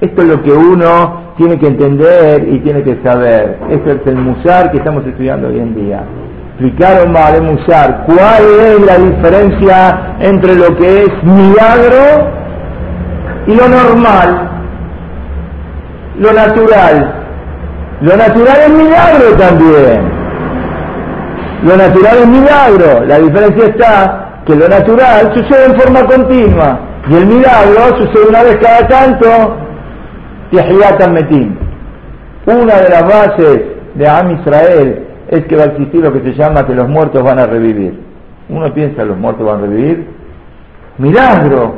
Esto 0.00 0.22
es 0.22 0.28
lo 0.28 0.42
que 0.42 0.52
uno 0.52 1.21
tiene 1.36 1.58
que 1.58 1.66
entender 1.66 2.48
y 2.48 2.58
tiene 2.60 2.82
que 2.82 2.98
saber. 3.02 3.58
Esto 3.70 3.90
es 3.90 4.06
el 4.06 4.16
musar 4.16 4.70
que 4.70 4.78
estamos 4.78 5.06
estudiando 5.06 5.48
hoy 5.48 5.58
en 5.58 5.74
día. 5.74 6.04
explicaron 6.58 7.12
Mahalem 7.12 7.44
Musar 7.44 8.04
cuál 8.06 8.44
es 8.60 8.80
la 8.86 8.98
diferencia 8.98 10.16
entre 10.20 10.54
lo 10.54 10.76
que 10.76 11.02
es 11.04 11.24
milagro 11.24 12.30
y 13.46 13.54
lo 13.54 13.68
normal, 13.68 14.50
lo 16.18 16.32
natural. 16.32 17.18
Lo 18.02 18.16
natural 18.16 18.56
es 18.66 18.70
milagro 18.70 19.36
también. 19.38 20.02
Lo 21.62 21.76
natural 21.76 22.16
es 22.18 22.28
milagro. 22.28 23.04
La 23.06 23.18
diferencia 23.18 23.66
está 23.66 24.22
que 24.44 24.56
lo 24.56 24.68
natural 24.68 25.32
sucede 25.34 25.66
en 25.66 25.80
forma 25.80 26.04
continua 26.04 26.80
y 27.08 27.14
el 27.14 27.26
milagro 27.26 27.96
sucede 27.98 28.28
una 28.28 28.42
vez 28.42 28.56
cada 28.60 28.88
tanto. 28.88 29.61
Metim. 30.52 31.56
Una 32.46 32.76
de 32.76 32.88
las 32.90 33.02
bases 33.02 33.62
de 33.94 34.08
Am 34.08 34.38
Israel 34.38 35.06
es 35.28 35.44
que 35.46 35.56
va 35.56 35.62
a 35.62 35.66
existir 35.66 36.02
lo 36.02 36.12
que 36.12 36.20
se 36.20 36.34
llama 36.34 36.66
que 36.66 36.74
los 36.74 36.88
muertos 36.88 37.22
van 37.22 37.38
a 37.38 37.46
revivir. 37.46 37.98
Uno 38.48 38.72
piensa, 38.74 39.04
los 39.04 39.16
muertos 39.16 39.46
van 39.46 39.58
a 39.58 39.62
revivir. 39.62 40.06
Milagro. 40.98 41.74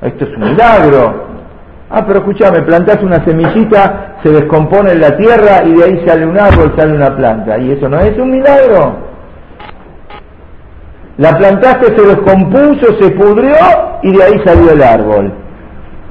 Esto 0.00 0.24
es 0.26 0.36
un 0.36 0.50
milagro. 0.50 1.26
Ah, 1.90 2.04
pero 2.06 2.20
escúchame, 2.20 2.62
plantas 2.62 3.02
una 3.02 3.24
semillita, 3.24 4.18
se 4.22 4.30
descompone 4.30 4.92
en 4.92 5.00
la 5.00 5.16
tierra 5.16 5.64
y 5.64 5.74
de 5.74 5.84
ahí 5.84 6.04
sale 6.06 6.26
un 6.26 6.38
árbol, 6.38 6.74
sale 6.76 6.94
una 6.94 7.16
planta. 7.16 7.58
¿Y 7.58 7.72
eso 7.72 7.88
no 7.88 7.98
es 7.98 8.16
un 8.18 8.30
milagro? 8.30 8.96
La 11.16 11.36
plantaste, 11.36 11.96
se 11.96 12.06
descompuso, 12.06 12.94
se 13.00 13.10
pudrió 13.10 13.56
y 14.02 14.16
de 14.16 14.22
ahí 14.22 14.40
salió 14.44 14.70
el 14.70 14.82
árbol. 14.82 15.32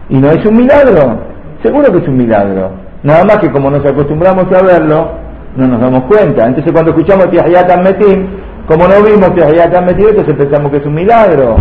¿Y 0.10 0.18
no 0.18 0.32
es 0.32 0.46
un 0.46 0.58
milagro? 0.58 1.37
Seguro 1.64 1.92
que 1.92 2.00
es 2.00 2.08
un 2.08 2.18
milagro. 2.18 2.72
Nada 3.04 3.24
más 3.24 3.38
que 3.38 3.52
como 3.52 3.70
nos 3.70 3.86
acostumbramos 3.86 4.46
a 4.52 4.64
verlo, 4.64 5.12
no 5.56 5.68
nos 5.68 5.80
damos 5.80 6.04
cuenta. 6.04 6.46
Entonces 6.46 6.72
cuando 6.72 6.92
escuchamos 6.92 7.30
Tiahiyatan 7.30 7.84
Metim, 7.84 8.28
como 8.68 8.88
no 8.88 9.02
vimos 9.04 9.34
Tiahiyatan 9.34 9.86
Metim, 9.86 10.10
entonces 10.10 10.36
pensamos 10.36 10.72
que 10.72 10.78
es 10.78 10.86
un 10.86 10.94
milagro. 10.94 11.56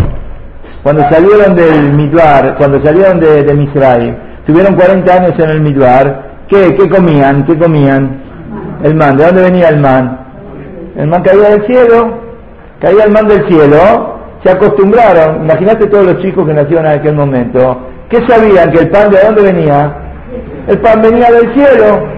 Cuando 0.82 1.02
salieron 1.10 1.56
del 1.56 1.92
Midbar, 1.94 2.56
cuando 2.56 2.80
salieron 2.84 3.18
de, 3.18 3.42
de 3.42 4.14
tuvieron 4.46 4.76
40 4.76 5.14
años 5.14 5.32
en 5.38 5.50
el 5.50 5.60
Midbar, 5.60 6.22
¿qué, 6.48 6.74
¿qué 6.76 6.88
comían? 6.88 7.44
¿Qué 7.44 7.58
comían? 7.58 8.22
El 8.84 8.94
man, 8.94 9.16
¿de 9.16 9.24
dónde 9.24 9.42
venía 9.42 9.68
el 9.68 9.80
man? 9.80 10.20
El 10.96 11.08
man 11.08 11.22
caía 11.22 11.50
del 11.50 11.66
cielo, 11.66 12.18
caía 12.80 13.04
el 13.04 13.10
man 13.10 13.26
del 13.26 13.46
cielo, 13.48 14.16
se 14.44 14.50
acostumbraron, 14.50 15.42
imagínate 15.42 15.86
todos 15.86 16.06
los 16.06 16.22
chicos 16.22 16.46
que 16.46 16.54
nacieron 16.54 16.86
en 16.86 16.92
aquel 16.92 17.14
momento, 17.14 17.78
¿qué 18.10 18.26
sabían? 18.26 18.70
¿Que 18.70 18.80
el 18.80 18.90
pan 18.90 19.10
de 19.10 19.18
dónde 19.20 19.42
venía? 19.42 19.92
El 20.68 20.78
pan 20.80 21.02
venía 21.02 21.30
del 21.30 21.52
cielo. 21.54 22.08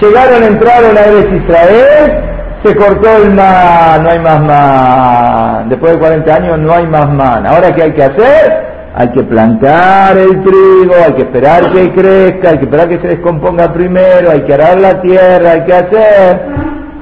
Llegaron, 0.00 0.44
entraron 0.44 0.96
a 0.96 1.36
Israel, 1.36 2.22
se 2.62 2.74
cortó 2.76 3.08
el 3.22 3.34
man, 3.34 4.02
no 4.02 4.10
hay 4.10 4.18
más 4.20 4.40
man. 4.40 5.68
Después 5.68 5.94
de 5.94 5.98
40 5.98 6.34
años 6.34 6.58
no 6.58 6.72
hay 6.72 6.86
más 6.86 7.08
man. 7.10 7.46
Ahora, 7.46 7.72
¿qué 7.74 7.82
hay 7.84 7.92
que 7.92 8.04
hacer? 8.04 8.68
Hay 8.94 9.08
que 9.12 9.22
plantar 9.24 10.16
el 10.16 10.42
trigo, 10.42 10.94
hay 11.04 11.12
que 11.14 11.22
esperar 11.22 11.70
que 11.72 11.92
crezca, 11.92 12.50
hay 12.50 12.58
que 12.58 12.64
esperar 12.64 12.88
que 12.88 13.00
se 13.00 13.08
descomponga 13.08 13.72
primero, 13.72 14.30
hay 14.30 14.42
que 14.42 14.54
arar 14.54 14.80
la 14.80 15.00
tierra, 15.00 15.52
hay 15.52 15.64
que 15.64 15.74
hacer. 15.74 16.40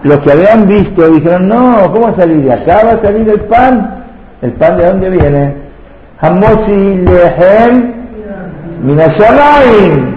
Los 0.03 0.19
que 0.19 0.33
habían 0.33 0.67
visto 0.67 1.09
dijeron, 1.09 1.49
no, 1.49 1.93
¿cómo 1.93 2.15
salir 2.19 2.45
de 2.45 2.53
acá? 2.53 2.83
¿Va 2.85 2.93
a 2.93 3.03
salir 3.03 3.29
el 3.29 3.41
pan? 3.43 4.05
¿El 4.43 4.53
pan 4.53 4.77
de 4.77 4.87
dónde 4.87 5.11
viene? 5.11 5.55
Hamosi 6.21 6.97
lehem 6.99 7.96
minashamayim. 8.83 10.17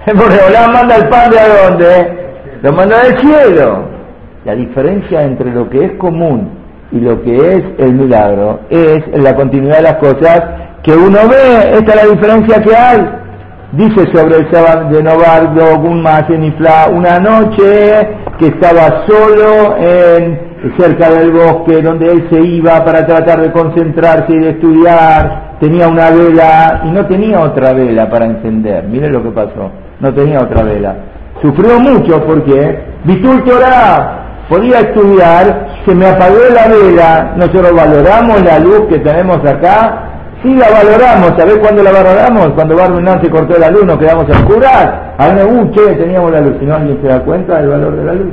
El 0.06 0.16
manda 0.16 0.96
el 0.96 1.08
pan 1.08 1.30
de 1.30 1.38
dónde? 1.62 2.20
Lo 2.62 2.72
manda 2.72 3.02
del 3.02 3.18
cielo. 3.18 3.84
La 4.44 4.54
diferencia 4.54 5.22
entre 5.22 5.52
lo 5.52 5.68
que 5.68 5.84
es 5.84 5.92
común 5.98 6.58
y 6.90 7.00
lo 7.00 7.22
que 7.22 7.36
es 7.36 7.62
el 7.78 7.92
milagro 7.92 8.60
es 8.70 9.02
la 9.12 9.34
continuidad 9.36 9.76
de 9.76 9.82
las 9.82 9.96
cosas 9.96 10.40
que 10.82 10.92
uno 10.92 11.18
ve. 11.28 11.74
Esta 11.74 11.94
es 11.94 12.04
la 12.04 12.10
diferencia 12.10 12.62
que 12.62 12.74
hay. 12.74 13.20
Dice 13.72 14.04
sobre 14.12 14.38
el 14.38 14.50
sábado 14.50 14.88
de 14.90 15.02
Novardo, 15.02 15.78
Gunmasenifla, 15.78 16.88
una 16.92 17.18
noche 17.18 18.08
que 18.38 18.46
estaba 18.46 19.06
solo 19.06 19.76
en, 19.76 20.72
cerca 20.78 21.10
del 21.10 21.30
bosque 21.30 21.80
donde 21.80 22.10
él 22.10 22.26
se 22.30 22.40
iba 22.40 22.84
para 22.84 23.06
tratar 23.06 23.42
de 23.42 23.52
concentrarse 23.52 24.32
y 24.32 24.38
de 24.38 24.50
estudiar, 24.50 25.49
tenía 25.60 25.86
una 25.86 26.10
vela 26.10 26.80
y 26.84 26.90
no 26.90 27.06
tenía 27.06 27.40
otra 27.40 27.72
vela 27.72 28.08
para 28.08 28.26
encender. 28.26 28.84
Mire 28.84 29.10
lo 29.10 29.22
que 29.22 29.30
pasó, 29.30 29.70
no 30.00 30.12
tenía 30.14 30.40
otra 30.40 30.64
vela. 30.64 30.96
Sufrió 31.40 31.78
mucho 31.78 32.24
porque 32.24 32.80
Vitul 33.04 33.44
Torah 33.44 34.46
podía 34.48 34.80
estudiar, 34.80 35.68
se 35.86 35.94
me 35.94 36.06
apagó 36.06 36.38
la 36.52 36.66
vela, 36.66 37.34
nosotros 37.36 37.72
valoramos 37.72 38.42
la 38.42 38.58
luz 38.58 38.80
que 38.88 38.98
tenemos 38.98 39.38
acá, 39.38 40.10
sí 40.42 40.54
la 40.54 40.68
valoramos, 40.70 41.32
¿sabés 41.38 41.58
cuándo 41.58 41.82
la 41.82 41.92
valoramos? 41.92 42.48
Cuando 42.54 42.76
Barbinan 42.76 43.22
se 43.22 43.30
cortó 43.30 43.58
la 43.58 43.70
luz, 43.70 43.84
nos 43.84 43.98
quedamos 43.98 44.26
a 44.28 44.32
oscurar, 44.32 45.14
a 45.18 45.28
uh, 45.28 45.70
che, 45.70 45.94
teníamos 45.94 46.32
la 46.32 46.40
luz, 46.40 46.56
si 46.58 46.66
no 46.66 46.74
alguien 46.74 46.98
se 47.00 47.08
da 47.08 47.20
cuenta 47.20 47.58
del 47.58 47.68
valor 47.68 47.96
de 47.96 48.04
la 48.04 48.12
luz. 48.14 48.32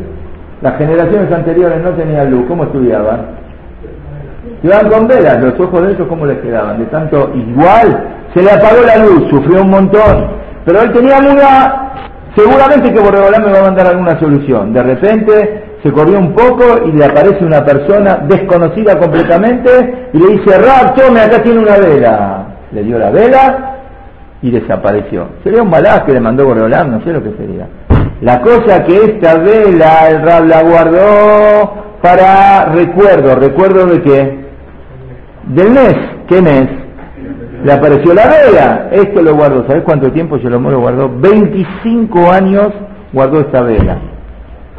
Las 0.61 0.77
generaciones 0.77 1.31
anteriores 1.31 1.83
no 1.83 1.91
tenían 1.91 2.31
luz, 2.31 2.45
¿cómo 2.47 2.63
estudiaban? 2.63 3.46
Estudiaban 4.57 4.89
con 4.89 5.07
velas, 5.07 5.39
los 5.39 5.59
ojos 5.59 5.83
de 5.83 5.93
ellos, 5.93 6.07
¿cómo 6.07 6.25
les 6.25 6.39
quedaban? 6.39 6.79
De 6.79 6.85
tanto 6.85 7.31
igual, 7.35 8.07
se 8.33 8.41
le 8.41 8.49
apagó 8.49 8.81
la 8.81 8.97
luz, 8.97 9.29
sufrió 9.29 9.61
un 9.61 9.69
montón, 9.69 10.31
pero 10.65 10.81
él 10.81 10.91
tenía 10.93 11.19
una, 11.19 11.91
seguramente 12.35 12.91
que 12.91 12.99
Borreolán 12.99 13.45
me 13.45 13.51
va 13.51 13.59
a 13.59 13.63
mandar 13.63 13.85
alguna 13.85 14.19
solución. 14.19 14.73
De 14.73 14.81
repente 14.81 15.63
se 15.83 15.91
corrió 15.91 16.17
un 16.17 16.33
poco 16.33 16.63
y 16.87 16.91
le 16.91 17.05
aparece 17.05 17.45
una 17.45 17.63
persona 17.63 18.25
desconocida 18.27 18.97
completamente 18.97 20.09
y 20.13 20.17
le 20.17 20.37
dice, 20.37 20.57
Rab, 20.57 20.95
tome, 20.95 21.21
acá 21.21 21.43
tiene 21.43 21.59
una 21.59 21.77
vela. 21.77 22.45
Le 22.71 22.81
dio 22.81 22.97
la 22.97 23.11
vela 23.11 23.75
y 24.41 24.49
desapareció. 24.49 25.27
Sería 25.43 25.61
un 25.61 25.69
balaz 25.69 26.01
que 26.03 26.13
le 26.13 26.19
mandó 26.19 26.47
Borreolán, 26.47 26.93
no 26.93 27.03
sé 27.03 27.13
lo 27.13 27.21
que 27.21 27.31
sería. 27.37 27.67
La 28.21 28.41
cosa 28.41 28.83
que 28.83 28.95
esta 29.03 29.35
vela 29.37 30.09
el 30.09 30.23
Rab 30.23 30.47
la 30.47 30.63
guardó 30.63 31.73
para 32.01 32.65
recuerdo, 32.73 33.35
recuerdo 33.35 33.85
de 33.85 34.01
qué? 34.01 34.46
Del 35.49 35.71
mes, 35.71 35.95
¿qué 36.27 36.41
mes? 36.41 36.67
Le 37.63 37.73
apareció 37.73 38.13
la 38.13 38.27
vela, 38.27 38.89
esto 38.91 39.21
lo 39.21 39.35
guardó, 39.35 39.65
¿sabes 39.65 39.83
cuánto 39.83 40.11
tiempo 40.11 40.37
yo 40.37 40.49
lo 40.49 40.79
guardó? 40.79 41.09
25 41.09 42.31
años 42.31 42.69
guardó 43.13 43.39
esta 43.39 43.61
vela. 43.61 43.97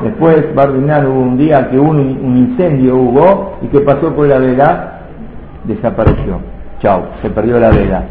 Después 0.02 0.54
Barbinar 0.54 1.06
hubo 1.08 1.20
un 1.20 1.38
día 1.38 1.68
que 1.70 1.78
un, 1.78 1.98
incendio 2.36 2.96
hubo 2.96 3.58
y 3.62 3.66
que 3.68 3.80
pasó 3.80 4.14
por 4.14 4.28
la 4.28 4.38
vela, 4.38 5.00
desapareció. 5.64 6.38
Chao, 6.80 7.08
se 7.22 7.30
perdió 7.30 7.58
la 7.58 7.70
vela. 7.70 8.04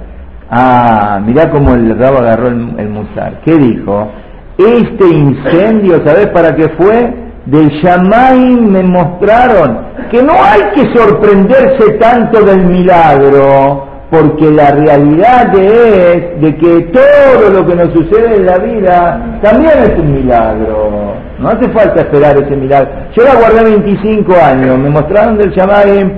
Ah, 0.50 1.22
mirá 1.26 1.50
cómo 1.50 1.76
el 1.76 1.98
rabo 1.98 2.18
agarró 2.18 2.48
el, 2.48 2.74
el 2.78 2.90
musar. 2.90 3.40
¿Qué 3.46 3.56
dijo? 3.56 4.10
Este 4.58 5.08
incendio, 5.08 6.02
¿sabes 6.06 6.28
para 6.28 6.56
qué 6.56 6.70
fue? 6.70 7.27
Del 7.48 7.72
Yamay 7.82 8.58
me 8.60 8.84
mostraron 8.84 9.78
que 10.12 10.22
no 10.22 10.34
hay 10.34 10.62
que 10.76 10.94
sorprenderse 10.94 11.94
tanto 11.94 12.44
del 12.44 12.66
milagro, 12.66 13.88
porque 14.12 14.52
la 14.52 14.72
realidad 14.72 15.56
es 15.56 16.42
de 16.42 16.58
que 16.58 16.80
todo 16.92 17.50
lo 17.50 17.66
que 17.66 17.76
nos 17.76 17.94
sucede 17.94 18.36
en 18.36 18.46
la 18.46 18.58
vida 18.58 19.40
también 19.42 19.80
es 19.80 19.98
un 19.98 20.14
milagro. 20.14 21.14
No 21.40 21.48
hace 21.48 21.70
falta 21.70 22.02
esperar 22.02 22.36
ese 22.36 22.54
milagro. 22.54 22.90
Yo 23.16 23.24
la 23.24 23.36
guardé 23.36 23.64
25 23.64 24.34
años, 24.44 24.78
me 24.78 24.90
mostraron 24.90 25.38
del 25.38 25.52
Shamaim, 25.52 26.12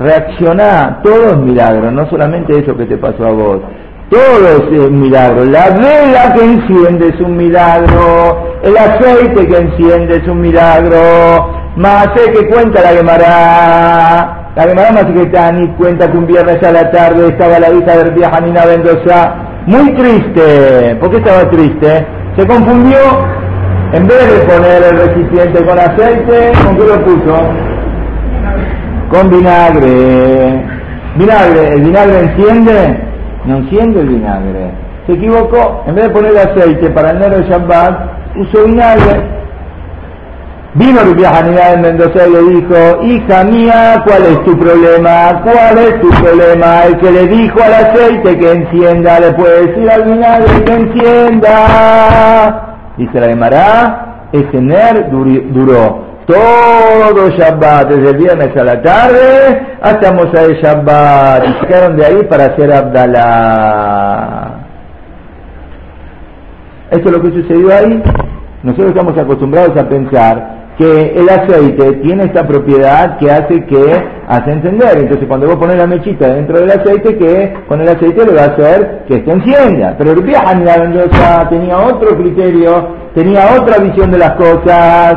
reaccioná, 0.00 1.00
todo 1.04 1.26
es 1.26 1.36
milagro, 1.36 1.92
no 1.92 2.10
solamente 2.10 2.58
eso 2.58 2.76
que 2.76 2.86
te 2.86 2.96
pasó 2.96 3.24
a 3.24 3.30
vos. 3.30 3.60
Todo 4.10 4.48
es 4.48 4.80
un 4.80 5.00
milagro. 5.00 5.44
La 5.44 5.70
vela 5.70 6.34
que 6.34 6.44
enciende 6.44 7.08
es 7.08 7.20
un 7.20 7.36
milagro. 7.36 8.45
El 8.66 8.76
aceite 8.76 9.46
que 9.46 9.56
enciende 9.56 10.16
es 10.16 10.26
un 10.26 10.40
milagro. 10.40 10.98
Más 11.76 12.08
que 12.08 12.48
cuenta 12.48 12.82
la 12.82 12.88
Gemara 12.88 14.46
la 14.56 14.62
Gemara 14.62 14.90
Masiketani 14.90 15.68
cuenta 15.76 16.10
que 16.10 16.16
un 16.16 16.26
viernes 16.26 16.60
a 16.62 16.72
la 16.72 16.90
tarde 16.90 17.28
estaba 17.28 17.60
la 17.60 17.70
hija 17.70 18.02
de 18.02 18.26
Janina 18.26 18.64
Mendoza 18.64 19.34
muy 19.66 19.92
triste. 19.94 20.96
¿Por 20.98 21.10
qué 21.10 21.18
estaba 21.18 21.48
triste? 21.50 22.06
Se 22.36 22.46
confundió. 22.46 22.98
En 23.92 24.06
vez 24.08 24.18
de 24.18 24.46
poner 24.46 24.82
el 24.82 24.98
recipiente 24.98 25.64
con 25.64 25.78
aceite, 25.78 26.52
¿con 26.64 26.76
qué 26.76 26.84
lo 26.84 27.04
puso? 27.04 27.36
Con 29.10 29.30
vinagre. 29.30 30.64
Vinagre, 31.16 31.74
¿el 31.74 31.82
vinagre 31.82 32.18
enciende? 32.20 33.00
No 33.44 33.58
enciende 33.58 34.00
el 34.00 34.08
vinagre. 34.08 34.70
Se 35.06 35.12
equivocó. 35.12 35.84
En 35.86 35.94
vez 35.94 36.04
de 36.04 36.10
poner 36.10 36.38
aceite 36.38 36.90
para 36.90 37.10
el 37.10 37.18
negro 37.18 37.42
Shabbat, 37.42 38.15
usó 38.38 38.64
vinagre. 38.64 39.36
Vino 40.74 41.00
Rupiajanidad 41.00 41.74
en 41.74 41.80
Mendoza 41.80 42.26
y 42.28 42.32
le 42.32 42.42
dijo, 42.54 43.02
hija 43.02 43.44
mía, 43.44 44.02
¿cuál 44.06 44.22
es 44.24 44.44
tu 44.44 44.58
problema? 44.58 45.40
¿Cuál 45.42 45.78
es 45.78 46.00
tu 46.02 46.10
problema? 46.10 46.82
El 46.82 46.98
que 46.98 47.10
le 47.10 47.26
dijo 47.28 47.62
al 47.62 47.72
aceite 47.72 48.38
que 48.38 48.52
encienda, 48.52 49.18
le 49.20 49.32
puede 49.32 49.66
decir 49.68 49.90
al 49.90 50.04
vinagre 50.04 50.64
que 50.64 50.72
encienda. 50.74 51.56
Dice 52.98 53.20
la 53.20 53.26
Gemara, 53.26 54.28
ese 54.32 54.60
ner 54.60 55.08
duró 55.10 56.04
todo 56.26 57.30
Shabbat, 57.30 57.88
desde 57.88 58.10
el 58.10 58.16
viernes 58.18 58.54
a 58.54 58.64
la 58.64 58.82
tarde 58.82 59.78
hasta 59.80 60.12
Moshe 60.12 60.60
Shabbat, 60.60 61.42
y 61.44 61.52
se 61.60 61.66
quedaron 61.68 61.96
de 61.96 62.04
ahí 62.04 62.22
para 62.28 62.46
hacer 62.46 62.70
Abdalá. 62.70 64.50
Esto 66.90 67.08
es 67.08 67.16
lo 67.16 67.22
que 67.22 67.30
sucedió 67.30 67.74
ahí. 67.74 68.02
Nosotros 68.66 68.88
estamos 68.88 69.16
acostumbrados 69.16 69.76
a 69.76 69.88
pensar 69.88 70.72
que 70.76 71.14
el 71.14 71.28
aceite 71.28 71.92
tiene 72.02 72.24
esta 72.24 72.44
propiedad 72.44 73.16
que 73.16 73.30
hace 73.30 73.64
que 73.64 73.80
hace 74.26 74.50
encender. 74.50 74.98
Entonces 74.98 75.28
cuando 75.28 75.46
vos 75.46 75.54
pones 75.54 75.76
la 75.76 75.86
mechita 75.86 76.34
dentro 76.34 76.58
del 76.58 76.72
aceite, 76.72 77.16
que 77.16 77.54
con 77.68 77.80
el 77.80 77.88
aceite 77.88 78.26
le 78.26 78.34
va 78.34 78.42
a 78.42 78.46
hacer 78.46 79.04
que 79.06 79.24
se 79.24 79.30
encienda. 79.30 79.94
Pero 79.96 80.10
el 80.10 80.24
Mendoza 80.24 81.48
tenía 81.48 81.78
otro 81.78 82.18
criterio, 82.18 82.88
tenía 83.14 83.54
otra 83.56 83.78
visión 83.78 84.10
de 84.10 84.18
las 84.18 84.32
cosas. 84.32 85.14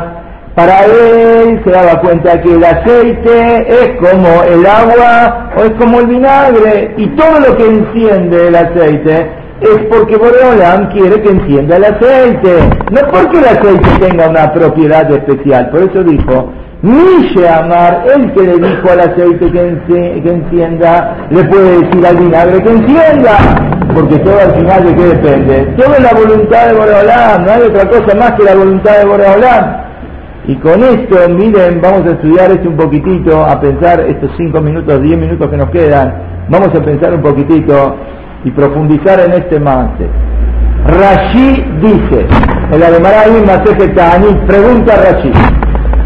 Para 0.54 0.84
él 0.84 1.60
se 1.64 1.70
daba 1.72 2.00
cuenta 2.02 2.40
que 2.40 2.54
el 2.54 2.62
aceite 2.62 3.66
es 3.68 3.98
como 3.98 4.44
el 4.44 4.64
agua 4.64 5.50
o 5.56 5.64
es 5.64 5.72
como 5.72 5.98
el 5.98 6.06
vinagre 6.06 6.94
y 6.96 7.06
todo 7.16 7.40
lo 7.48 7.56
que 7.56 7.66
enciende 7.66 8.46
el 8.46 8.54
aceite 8.54 9.39
es 9.60 9.78
porque 9.90 10.16
Boreolam 10.16 10.88
quiere 10.90 11.20
que 11.22 11.30
encienda 11.30 11.76
el 11.76 11.84
aceite, 11.84 12.70
no 12.90 13.00
porque 13.12 13.38
el 13.38 13.44
aceite 13.44 14.08
tenga 14.08 14.28
una 14.28 14.52
propiedad 14.52 15.10
especial. 15.10 15.70
Por 15.70 15.82
eso 15.82 16.02
dijo, 16.02 16.50
Mishe 16.82 17.46
Amar, 17.46 18.06
el 18.14 18.32
que 18.32 18.42
le 18.42 18.54
dijo 18.54 18.90
al 18.90 19.00
aceite 19.00 19.52
que, 19.52 20.30
encienda, 20.30 21.26
le 21.30 21.44
puede 21.44 21.80
decir 21.80 22.06
al 22.06 22.16
vinagre 22.16 22.62
que 22.62 22.70
encienda, 22.70 23.36
porque 23.94 24.18
todo 24.20 24.38
al 24.40 24.54
final 24.54 24.84
de 24.86 24.94
qué 24.94 25.04
depende. 25.04 25.74
Todo 25.76 25.92
es 25.92 26.02
la 26.02 26.18
voluntad 26.18 26.68
de 26.68 26.74
Boreolam, 26.74 27.44
no 27.44 27.52
hay 27.52 27.62
otra 27.62 27.86
cosa 27.86 28.16
más 28.16 28.32
que 28.32 28.44
la 28.44 28.54
voluntad 28.54 28.98
de 28.98 29.04
Boreolam. 29.04 29.76
Y 30.46 30.56
con 30.56 30.82
esto, 30.82 31.16
miren, 31.28 31.82
vamos 31.82 32.06
a 32.06 32.12
estudiar 32.12 32.50
esto 32.50 32.70
un 32.70 32.76
poquitito, 32.78 33.44
a 33.44 33.60
pensar 33.60 34.00
estos 34.00 34.30
cinco 34.38 34.62
minutos, 34.62 35.02
diez 35.02 35.18
minutos 35.18 35.50
que 35.50 35.56
nos 35.58 35.68
quedan, 35.68 36.14
vamos 36.48 36.68
a 36.68 36.82
pensar 36.82 37.12
un 37.12 37.20
poquitito 37.20 37.94
y 38.44 38.50
profundizar 38.50 39.20
en 39.20 39.32
este 39.32 39.60
mate. 39.60 40.08
Rashi 40.86 41.64
dice, 41.82 42.26
el 42.72 42.82
Ademaray 42.82 43.44
Maseje 43.46 43.88
Ta'anit, 43.88 44.38
pregunta 44.46 44.94
Rashi, 44.96 45.32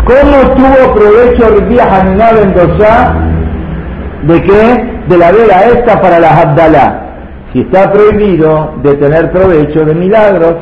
¿cómo 0.05 0.55
tuvo 0.55 0.95
provecho 0.95 1.49
Rabbi 1.49 1.79
Hanina 1.79 2.33
Ben 2.33 2.55
de 4.27 4.43
qué? 4.43 4.95
De 5.09 5.19
la 5.19 5.33
vela 5.33 5.61
esta 5.67 6.01
para 6.01 6.19
la 6.19 6.41
Abdalá. 6.41 7.01
Si 7.53 7.61
está 7.61 7.93
prohibido 7.93 8.75
de 8.83 8.95
tener 8.95 9.31
provecho 9.31 9.85
de 9.85 9.95
milagros, 9.95 10.55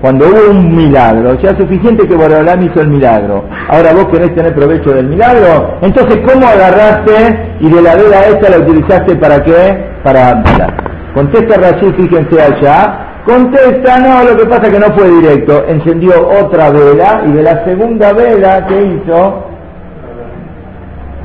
cuando 0.00 0.26
hubo 0.26 0.50
un 0.50 0.74
milagro, 0.74 1.34
ya 1.40 1.50
es 1.50 1.58
suficiente 1.58 2.08
que 2.08 2.16
Boreolam 2.16 2.62
hizo 2.62 2.80
el 2.80 2.88
milagro. 2.88 3.44
Ahora 3.68 3.92
vos 3.92 4.06
querés 4.06 4.34
tener 4.34 4.54
provecho 4.54 4.90
del 4.92 5.08
milagro, 5.08 5.76
entonces 5.82 6.18
¿cómo 6.26 6.46
agarraste 6.46 7.56
y 7.60 7.68
de 7.68 7.82
la 7.82 7.94
vela 7.94 8.20
esta 8.26 8.48
la 8.48 8.58
utilizaste 8.58 9.16
para 9.16 9.44
qué? 9.44 9.84
Para 10.02 10.30
Abdalá. 10.30 10.89
Contesta 11.14 11.56
Rashi, 11.60 11.92
fíjense 11.92 12.40
allá. 12.40 13.06
Contesta, 13.24 13.98
no, 13.98 14.30
lo 14.30 14.36
que 14.36 14.46
pasa 14.46 14.62
es 14.66 14.70
que 14.70 14.78
no 14.78 14.94
fue 14.94 15.10
directo. 15.10 15.64
Encendió 15.68 16.12
otra 16.40 16.70
vela 16.70 17.22
y 17.26 17.32
de 17.32 17.42
la 17.42 17.64
segunda 17.64 18.12
vela 18.12 18.66
que 18.66 18.82
hizo, 18.82 19.44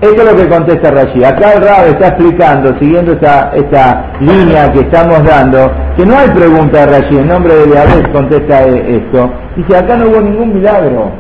esto 0.01 0.22
es 0.22 0.32
lo 0.32 0.36
que 0.36 0.50
contesta 0.50 0.92
Rashi. 0.92 1.24
Acá 1.24 1.54
el 1.54 1.62
Rab 1.62 1.88
está 1.88 2.08
explicando, 2.08 2.77
siguiendo 2.80 3.13
esta, 3.13 4.12
línea 4.20 4.72
que 4.72 4.80
estamos 4.80 5.24
dando, 5.24 5.72
que 5.96 6.06
no 6.06 6.18
hay 6.18 6.30
pregunta 6.30 6.86
de 6.86 7.00
Rashi, 7.00 7.18
en 7.18 7.27
nombre 7.27 7.54
de 7.56 7.74
Yahvé 7.74 8.12
contesta 8.12 8.63
esto. 8.63 9.32
Dice, 9.56 9.77
acá 9.77 9.96
no 9.96 10.10
hubo 10.10 10.22
ningún 10.22 10.56
milagro. 10.56 11.12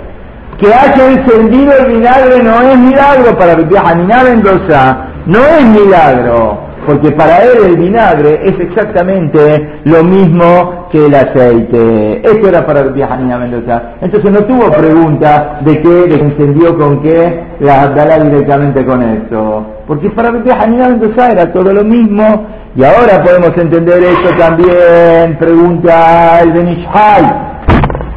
Que 0.57 0.67
haya 0.73 1.11
encendido 1.11 1.73
el 1.79 1.85
vinagre 1.93 2.41
no 2.41 2.61
es 2.61 2.77
milagro 2.77 3.37
para 3.37 3.53
Hanina 3.53 4.23
Mendoza, 4.23 4.97
no 5.25 5.39
es 5.39 5.65
milagro 5.65 6.64
porque 6.85 7.11
para 7.11 7.43
él 7.43 7.57
el 7.67 7.77
vinagre 7.77 8.39
es 8.43 8.59
exactamente 8.59 9.81
lo 9.85 10.03
mismo 10.03 10.87
que 10.91 11.05
el 11.05 11.15
aceite. 11.15 12.21
Esto 12.23 12.49
era 12.49 12.65
para 12.65 12.83
Viajanina 12.83 13.37
Mendoza. 13.37 13.95
Entonces 14.01 14.31
no 14.31 14.45
tuvo 14.45 14.71
pregunta 14.71 15.59
de 15.61 15.81
qué, 15.81 15.89
de 15.89 16.15
encendió 16.15 16.77
con 16.77 17.01
qué, 17.01 17.43
la 17.59 17.87
dará 17.89 18.19
directamente 18.19 18.85
con 18.85 19.01
esto. 19.03 19.65
Porque 19.87 20.09
para 20.11 20.31
Viajanina 20.31 20.89
Mendoza 20.89 21.31
era 21.31 21.51
todo 21.51 21.73
lo 21.73 21.83
mismo. 21.83 22.47
Y 22.75 22.83
ahora 22.83 23.23
podemos 23.23 23.57
entender 23.57 24.03
esto 24.03 24.29
también. 24.37 25.37
Pregunta 25.37 26.41
el 26.41 26.51
Benishai. 26.51 27.55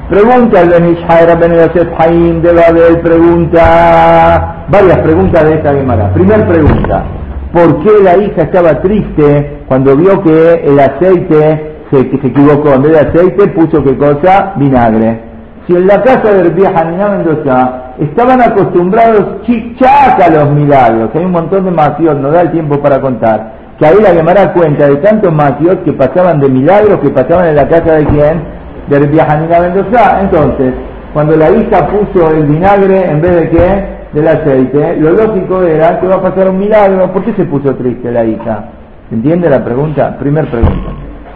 Pregunta 0.08 0.62
el 0.62 0.70
Benishai, 0.70 1.26
Rabben 1.26 1.52
Yosef 1.52 1.88
Haim 1.98 2.40
de 2.40 2.54
Babel, 2.54 2.98
pregunta, 3.02 4.64
varias 4.68 4.98
preguntas 5.00 5.44
de 5.44 5.54
esta 5.56 5.74
Gemara. 5.74 6.10
Primera 6.14 6.48
pregunta, 6.48 7.04
por 7.52 7.82
qué 7.82 8.02
la 8.02 8.16
hija 8.16 8.42
estaba 8.42 8.80
triste 8.80 9.58
cuando 9.68 9.96
vio 9.96 10.22
que 10.22 10.52
el 10.64 10.78
aceite 10.78 11.76
se, 11.90 11.98
se 11.98 12.26
equivocó, 12.26 12.74
en 12.74 12.82
vez 12.82 12.92
de 12.92 12.98
aceite 13.00 13.48
puso 13.48 13.82
qué 13.82 13.96
cosa, 13.96 14.52
vinagre. 14.56 15.22
Si 15.66 15.74
en 15.74 15.86
la 15.86 16.02
casa 16.02 16.32
de 16.32 16.48
vieja 16.50 16.84
Nina 16.84 17.10
Mendoza 17.10 17.92
estaban 17.98 18.40
acostumbrados 18.40 19.42
chichaca 19.42 20.30
los 20.30 20.50
milagros, 20.50 21.10
hay 21.14 21.24
un 21.24 21.32
montón 21.32 21.64
de 21.64 21.70
matios, 21.70 22.16
no 22.18 22.30
da 22.30 22.42
el 22.42 22.52
tiempo 22.52 22.80
para 22.80 23.00
contar, 23.00 23.52
que 23.78 23.86
ahí 23.86 23.96
la 24.02 24.12
llamará 24.12 24.52
cuenta 24.52 24.88
de 24.88 24.96
tantos 24.96 25.32
matios 25.32 25.76
que 25.84 25.92
pasaban 25.92 26.40
de 26.40 26.48
milagros 26.48 27.00
que 27.00 27.10
pasaban 27.10 27.48
en 27.48 27.56
la 27.56 27.68
casa 27.68 27.94
de 27.96 28.06
quién, 28.06 28.42
de 28.88 29.06
vieja 29.06 29.36
Nina 29.36 29.60
Mendoza. 29.60 30.20
Entonces, 30.22 30.74
cuando 31.12 31.36
la 31.36 31.50
hija 31.50 31.86
puso 31.88 32.30
el 32.30 32.46
vinagre 32.46 33.10
en 33.10 33.20
vez 33.20 33.34
de 33.40 33.50
qué, 33.50 33.97
del 34.12 34.28
aceite, 34.28 34.96
lo 34.96 35.12
lógico 35.12 35.62
era 35.62 36.00
que 36.00 36.06
va 36.06 36.16
a 36.16 36.22
pasar 36.22 36.48
un 36.48 36.58
milagro. 36.58 37.12
¿Por 37.12 37.24
qué 37.24 37.32
se 37.34 37.44
puso 37.44 37.74
triste 37.74 38.10
la 38.10 38.24
hija? 38.24 38.64
¿Entiende 39.10 39.48
la 39.50 39.64
pregunta? 39.64 40.16
Primer 40.18 40.50
pregunta. 40.50 40.90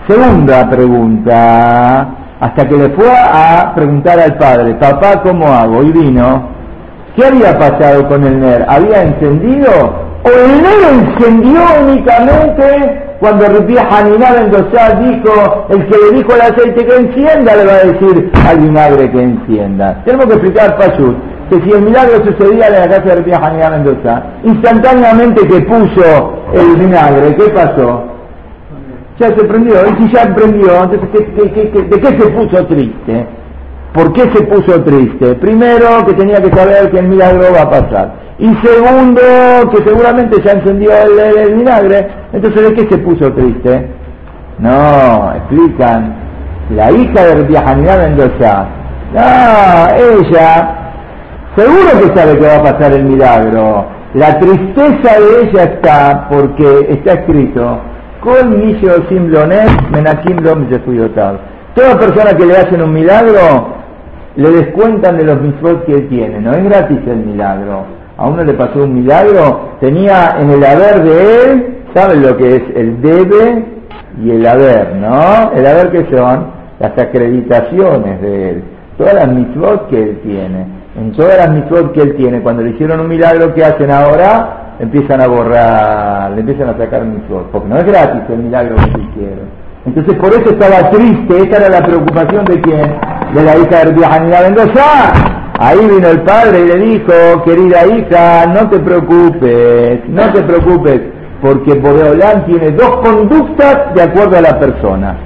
Segunda 0.06 0.68
pregunta, 0.68 2.08
hasta 2.40 2.66
que 2.66 2.76
le 2.76 2.90
fue 2.90 3.08
a 3.08 3.72
preguntar 3.74 4.18
al 4.18 4.36
padre, 4.36 4.74
papá, 4.74 5.22
¿cómo 5.22 5.46
hago? 5.46 5.82
Y 5.84 5.92
vino, 5.92 6.48
¿qué 7.14 7.26
había 7.26 7.56
pasado 7.56 8.08
con 8.08 8.24
el 8.24 8.40
NER? 8.40 8.66
¿Había 8.68 9.02
encendido? 9.02 9.70
¿O 10.24 10.28
el 10.28 10.60
NER 10.60 11.18
encendió 11.18 11.60
únicamente 11.84 13.14
cuando 13.20 13.46
Rupía 13.46 13.86
Hanina 13.88 14.32
Mendoza 14.32 14.96
dijo, 15.00 15.66
el 15.70 15.86
que 15.86 15.96
le 15.96 16.18
dijo 16.18 16.32
al 16.32 16.40
aceite 16.40 16.84
que 16.84 16.96
encienda, 16.96 17.54
le 17.54 17.64
va 17.64 17.72
a 17.74 17.86
decir 17.86 18.32
al 18.48 18.58
vinagre 18.58 19.10
que 19.10 19.22
encienda? 19.22 20.02
Tenemos 20.04 20.26
que 20.26 20.32
explicar 20.32 20.76
Pachut 20.78 21.31
que 21.52 21.62
si 21.64 21.70
el 21.70 21.82
milagro 21.82 22.24
sucedía 22.24 22.66
en 22.68 22.72
la 22.72 22.88
casa 22.88 23.02
de 23.02 23.16
Rupia 23.16 23.38
Janina 23.38 23.70
Mendoza, 23.70 24.22
instantáneamente 24.42 25.46
que 25.46 25.60
puso 25.60 26.32
el 26.54 26.76
vinagre, 26.76 27.36
¿qué 27.36 27.50
pasó? 27.50 28.04
Ya 29.18 29.26
se 29.28 29.44
prendió, 29.44 29.74
y 29.86 30.02
si 30.02 30.12
ya 30.14 30.34
prendió, 30.34 30.82
entonces 30.82 31.10
de 31.12 32.00
qué 32.00 32.06
se 32.06 32.30
puso 32.30 32.66
triste? 32.66 33.26
¿Por 33.92 34.12
qué 34.14 34.22
se 34.22 34.42
puso 34.44 34.82
triste? 34.82 35.34
Primero, 35.34 36.06
que 36.06 36.14
tenía 36.14 36.40
que 36.40 36.50
saber 36.56 36.90
que 36.90 37.00
el 37.00 37.08
milagro 37.08 37.44
va 37.54 37.62
a 37.62 37.70
pasar. 37.70 38.12
Y 38.38 38.46
segundo, 38.64 39.20
que 39.70 39.84
seguramente 39.86 40.42
ya 40.42 40.52
encendió 40.52 40.90
el, 40.90 41.54
vinagre. 41.54 42.08
Entonces, 42.32 42.70
¿de 42.70 42.74
qué 42.74 42.88
se 42.90 42.98
puso 42.98 43.30
triste? 43.34 43.90
No, 44.58 45.34
explican. 45.36 46.16
La 46.70 46.90
hija 46.90 47.24
de 47.26 47.34
Rupia 47.34 47.62
Janina 47.62 47.96
Mendoza. 47.98 48.66
No, 49.12 49.94
ella 49.94 50.81
Seguro 51.56 52.00
que 52.00 52.18
sabe 52.18 52.38
que 52.38 52.46
va 52.46 52.56
a 52.56 52.62
pasar 52.62 52.92
el 52.92 53.04
milagro. 53.04 53.84
La 54.14 54.38
tristeza 54.38 55.20
de 55.20 55.42
ella 55.42 55.64
está 55.64 56.28
porque 56.30 56.86
está 56.88 57.12
escrito, 57.12 57.78
con 58.20 58.58
menakim 59.90 60.36
Toda 61.74 61.98
persona 61.98 62.36
que 62.36 62.46
le 62.46 62.56
hacen 62.56 62.82
un 62.82 62.92
milagro, 62.92 63.68
le 64.36 64.50
descuentan 64.50 65.18
de 65.18 65.24
los 65.24 65.42
mitzvot 65.42 65.84
que 65.84 65.94
él 65.94 66.08
tiene. 66.08 66.40
No 66.40 66.52
es 66.52 66.64
gratis 66.64 67.00
el 67.06 67.18
milagro. 67.18 67.84
A 68.16 68.28
uno 68.28 68.44
le 68.44 68.54
pasó 68.54 68.84
un 68.84 68.94
milagro, 68.94 69.76
tenía 69.80 70.36
en 70.38 70.50
el 70.52 70.64
haber 70.64 71.02
de 71.02 71.44
él, 71.44 71.76
¿saben 71.94 72.22
lo 72.22 72.36
que 72.36 72.56
es 72.56 72.62
el 72.76 73.02
debe 73.02 73.64
y 74.22 74.30
el 74.30 74.46
haber, 74.46 74.94
no? 74.96 75.52
El 75.54 75.66
haber 75.66 75.90
que 75.90 76.16
son 76.16 76.46
las 76.78 76.92
acreditaciones 76.98 78.20
de 78.22 78.50
él, 78.50 78.62
todas 79.02 79.14
las 79.14 79.28
mitzvot 79.28 79.88
que 79.88 80.02
él 80.02 80.20
tiene 80.22 80.82
en 80.94 81.12
todas 81.12 81.38
las 81.38 81.50
mitzvot 81.50 81.92
que 81.92 82.02
él 82.02 82.16
tiene, 82.16 82.42
cuando 82.42 82.62
le 82.62 82.70
hicieron 82.70 83.00
un 83.00 83.08
milagro, 83.08 83.54
¿qué 83.54 83.64
hacen 83.64 83.90
ahora? 83.90 84.74
Empiezan 84.78 85.22
a 85.22 85.26
borrar, 85.26 86.30
le 86.32 86.40
empiezan 86.40 86.68
a 86.68 86.76
sacar 86.76 87.04
mitzvot, 87.04 87.50
porque 87.50 87.68
no 87.68 87.78
es 87.78 87.84
gratis 87.84 88.22
el 88.28 88.38
milagro 88.38 88.76
que 88.76 89.00
hicieron. 89.00 89.62
Entonces 89.86 90.14
por 90.18 90.30
eso 90.32 90.50
estaba 90.50 90.90
triste, 90.90 91.38
esa 91.38 91.64
era 91.64 91.80
la 91.80 91.86
preocupación 91.86 92.44
de 92.44 92.60
quién, 92.60 92.94
de 93.34 93.42
la 93.42 93.56
hija 93.56 93.84
de 93.84 94.06
Janina 94.06 94.40
Mendoza. 94.42 95.12
Ahí 95.58 95.78
vino 95.78 96.08
el 96.08 96.20
padre 96.22 96.60
y 96.60 96.66
le 96.66 96.78
dijo, 96.78 97.12
querida 97.44 97.86
hija, 97.86 98.46
no 98.46 98.68
te 98.68 98.78
preocupes, 98.80 100.00
no 100.08 100.32
te 100.32 100.42
preocupes, 100.42 101.00
porque 101.40 101.74
Boreolán 101.74 102.44
tiene 102.46 102.70
dos 102.72 103.00
conductas 103.02 103.94
de 103.94 104.02
acuerdo 104.02 104.36
a 104.36 104.42
la 104.42 104.58
persona. 104.58 105.16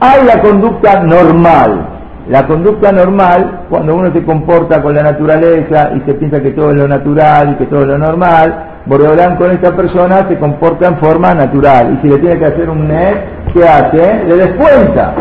Hay 0.00 0.24
la 0.24 0.40
conducta 0.40 1.00
normal, 1.00 1.93
La 2.28 2.46
conducta 2.46 2.90
normal, 2.90 3.66
cuando 3.68 3.94
uno 3.94 4.10
se 4.12 4.24
comporta 4.24 4.82
con 4.82 4.94
la 4.94 5.02
naturaleza 5.02 5.90
y 5.94 6.00
se 6.08 6.14
piensa 6.14 6.40
que 6.40 6.52
todo 6.52 6.70
es 6.70 6.76
lo 6.76 6.88
natural 6.88 7.52
y 7.52 7.56
que 7.56 7.66
todo 7.66 7.82
es 7.82 7.88
lo 7.88 7.98
normal, 7.98 8.80
Boreolán 8.86 9.36
con 9.36 9.50
esta 9.50 9.76
persona 9.76 10.26
se 10.26 10.38
comporta 10.38 10.88
en 10.88 10.98
forma 10.98 11.34
natural. 11.34 11.98
Y 11.98 12.02
si 12.02 12.08
le 12.08 12.18
tiene 12.18 12.38
que 12.38 12.46
hacer 12.46 12.70
un 12.70 12.88
net, 12.88 13.16
¿qué 13.52 13.68
hace? 13.68 14.24
Le 14.24 14.36
descuenta. 14.36 15.14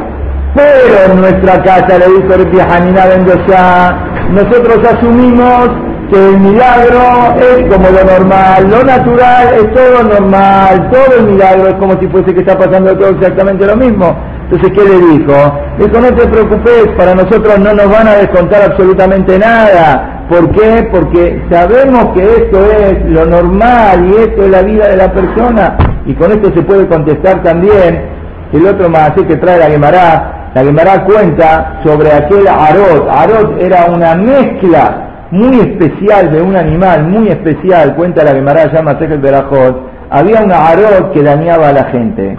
Pero 0.56 1.13
en 1.13 1.20
nuestra 1.20 1.62
casa, 1.62 1.98
le 1.98 2.06
dijo 2.08 2.34
el 2.36 2.62
Hanina 2.62 3.06
Mendoza, 3.08 3.98
nosotros 4.32 4.80
asumimos 4.89 5.70
que 6.10 6.30
el 6.30 6.39
milagro 6.39 7.36
es 7.39 7.74
como 7.74 7.89
lo 7.89 8.04
normal, 8.04 8.70
lo 8.70 8.84
natural 8.84 9.48
es 9.56 9.74
todo 9.74 10.04
normal, 10.04 10.89
todo 10.92 11.18
el 11.20 11.26
milagro 11.26 11.68
es 11.70 11.74
como 11.76 12.00
si 12.00 12.08
fuese 12.08 12.34
que 12.34 12.42
está 12.42 12.58
pasando 12.58 12.96
todo 12.98 13.10
exactamente 13.10 13.66
lo 13.66 13.76
mismo. 13.76 14.16
Entonces, 14.44 14.72
¿qué 14.72 14.84
le 14.84 15.18
dijo? 15.18 15.34
Dijo, 15.78 16.02
no 16.02 16.16
te 16.16 16.28
preocupes, 16.28 16.88
para 16.98 17.16
nosotros 17.16 17.60
no 17.60 17.74
nos 17.74 17.90
van 17.90 18.08
a 18.08 18.16
descontar 18.16 18.62
absolutamente 18.72 19.40
nada. 19.40 20.26
¿Por 20.30 20.52
qué? 20.52 20.88
Porque 20.92 21.42
sabemos 21.50 22.14
que 22.14 22.24
esto 22.24 22.66
es 22.66 23.06
lo 23.10 23.26
normal 23.26 24.06
y 24.06 24.22
esto 24.22 24.44
es 24.44 24.50
la 24.50 24.62
vida 24.62 24.88
de 24.88 24.98
la 24.98 25.12
persona. 25.12 25.78
Y 26.06 26.14
con 26.14 26.32
esto 26.32 26.52
se 26.54 26.62
puede 26.62 26.88
contestar 26.88 27.42
también 27.44 28.02
el 28.52 28.68
otro 28.68 28.90
más 28.90 29.12
que 29.12 29.36
trae 29.38 29.60
la 29.60 29.68
Gemara. 29.68 30.52
La 30.54 30.64
Gemara 30.64 31.04
cuenta 31.06 31.82
sobre 31.84 32.12
aquel 32.12 32.48
arot. 32.48 33.08
Arot 33.10 33.62
era 33.62 33.86
una 33.86 34.16
mezcla 34.16 35.14
muy 35.32 35.60
especial 35.60 36.32
de 36.32 36.42
un 36.44 36.56
animal, 36.56 37.06
muy 37.06 37.30
especial, 37.30 37.96
cuenta 37.96 38.24
la 38.24 38.34
Gemara, 38.34 38.72
llama 38.72 39.00
Sejel 39.00 39.18
Berajot, 39.18 39.82
había 40.12 40.42
un 40.44 40.52
arot 40.52 41.12
que 41.12 41.24
dañaba 41.24 41.70
a 41.70 41.74
la 41.74 41.86
gente. 41.86 42.38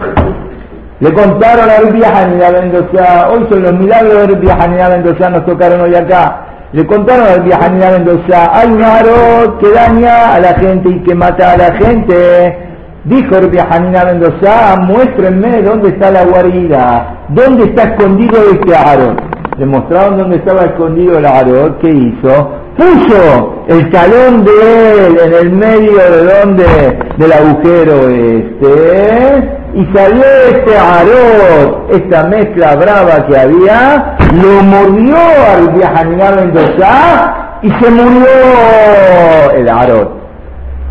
Le 1.00 1.12
contaron 1.12 1.68
a 1.68 2.18
Hanina 2.18 2.50
Mendoza, 2.52 3.28
hoy 3.28 3.44
son 3.50 3.62
los 3.64 3.72
milagros 3.72 4.28
de 4.40 4.52
Hanina 4.52 4.88
Mendoza, 4.90 5.28
nos 5.28 5.44
tocaron 5.44 5.80
hoy 5.80 5.94
acá. 5.96 6.46
Le 6.72 6.87
contaron 6.87 7.26
a 7.26 7.66
Hanina 7.66 7.90
Mendoza, 7.90 8.50
hay 8.52 8.72
un 8.72 8.83
arot 8.83 9.59
que 9.59 9.70
daña 9.72 10.35
a 10.35 10.38
la 10.38 10.54
gente 10.54 10.88
y 10.90 11.02
que 11.02 11.14
mata 11.16 11.52
a 11.52 11.57
la 11.57 11.72
gente. 11.74 12.59
Dijo 13.04 13.35
Hanina 13.35 14.04
Mendoza, 14.04 14.76
muéstrenme 14.83 15.62
dónde 15.62 15.88
está 15.88 16.12
la 16.12 16.24
guarida, 16.26 17.24
dónde 17.28 17.64
está 17.64 17.83
escondido 17.83 18.38
este 18.52 18.76
arot. 18.76 19.20
Le 19.59 19.66
mostraron 19.66 20.16
dónde 20.16 20.37
estaba 20.37 20.62
escondido 20.62 21.18
el 21.18 21.26
arot, 21.26 21.80
¿qué 21.80 21.90
hizo? 21.90 22.63
Puso 22.76 23.64
el 23.68 23.90
talón 23.90 24.44
de 24.44 25.06
él 25.06 25.18
en 25.24 25.32
el 25.34 25.52
medio 25.52 25.96
de 25.96 26.24
donde 26.24 26.98
del 27.16 27.32
agujero 27.32 28.08
este 28.08 29.64
y 29.74 29.84
salió 29.92 30.24
este 30.52 30.78
arot, 30.78 31.90
esta 31.90 32.24
mezcla 32.24 32.76
brava 32.76 33.26
que 33.26 33.37
había, 33.37 34.16
lo 34.32 34.62
mordió 34.62 35.16
al 35.16 35.68
viajanía 35.70 36.30
Mendoza 36.30 37.58
y 37.62 37.70
se 37.70 37.90
murió 37.90 39.50
el 39.52 39.68
arot, 39.68 40.10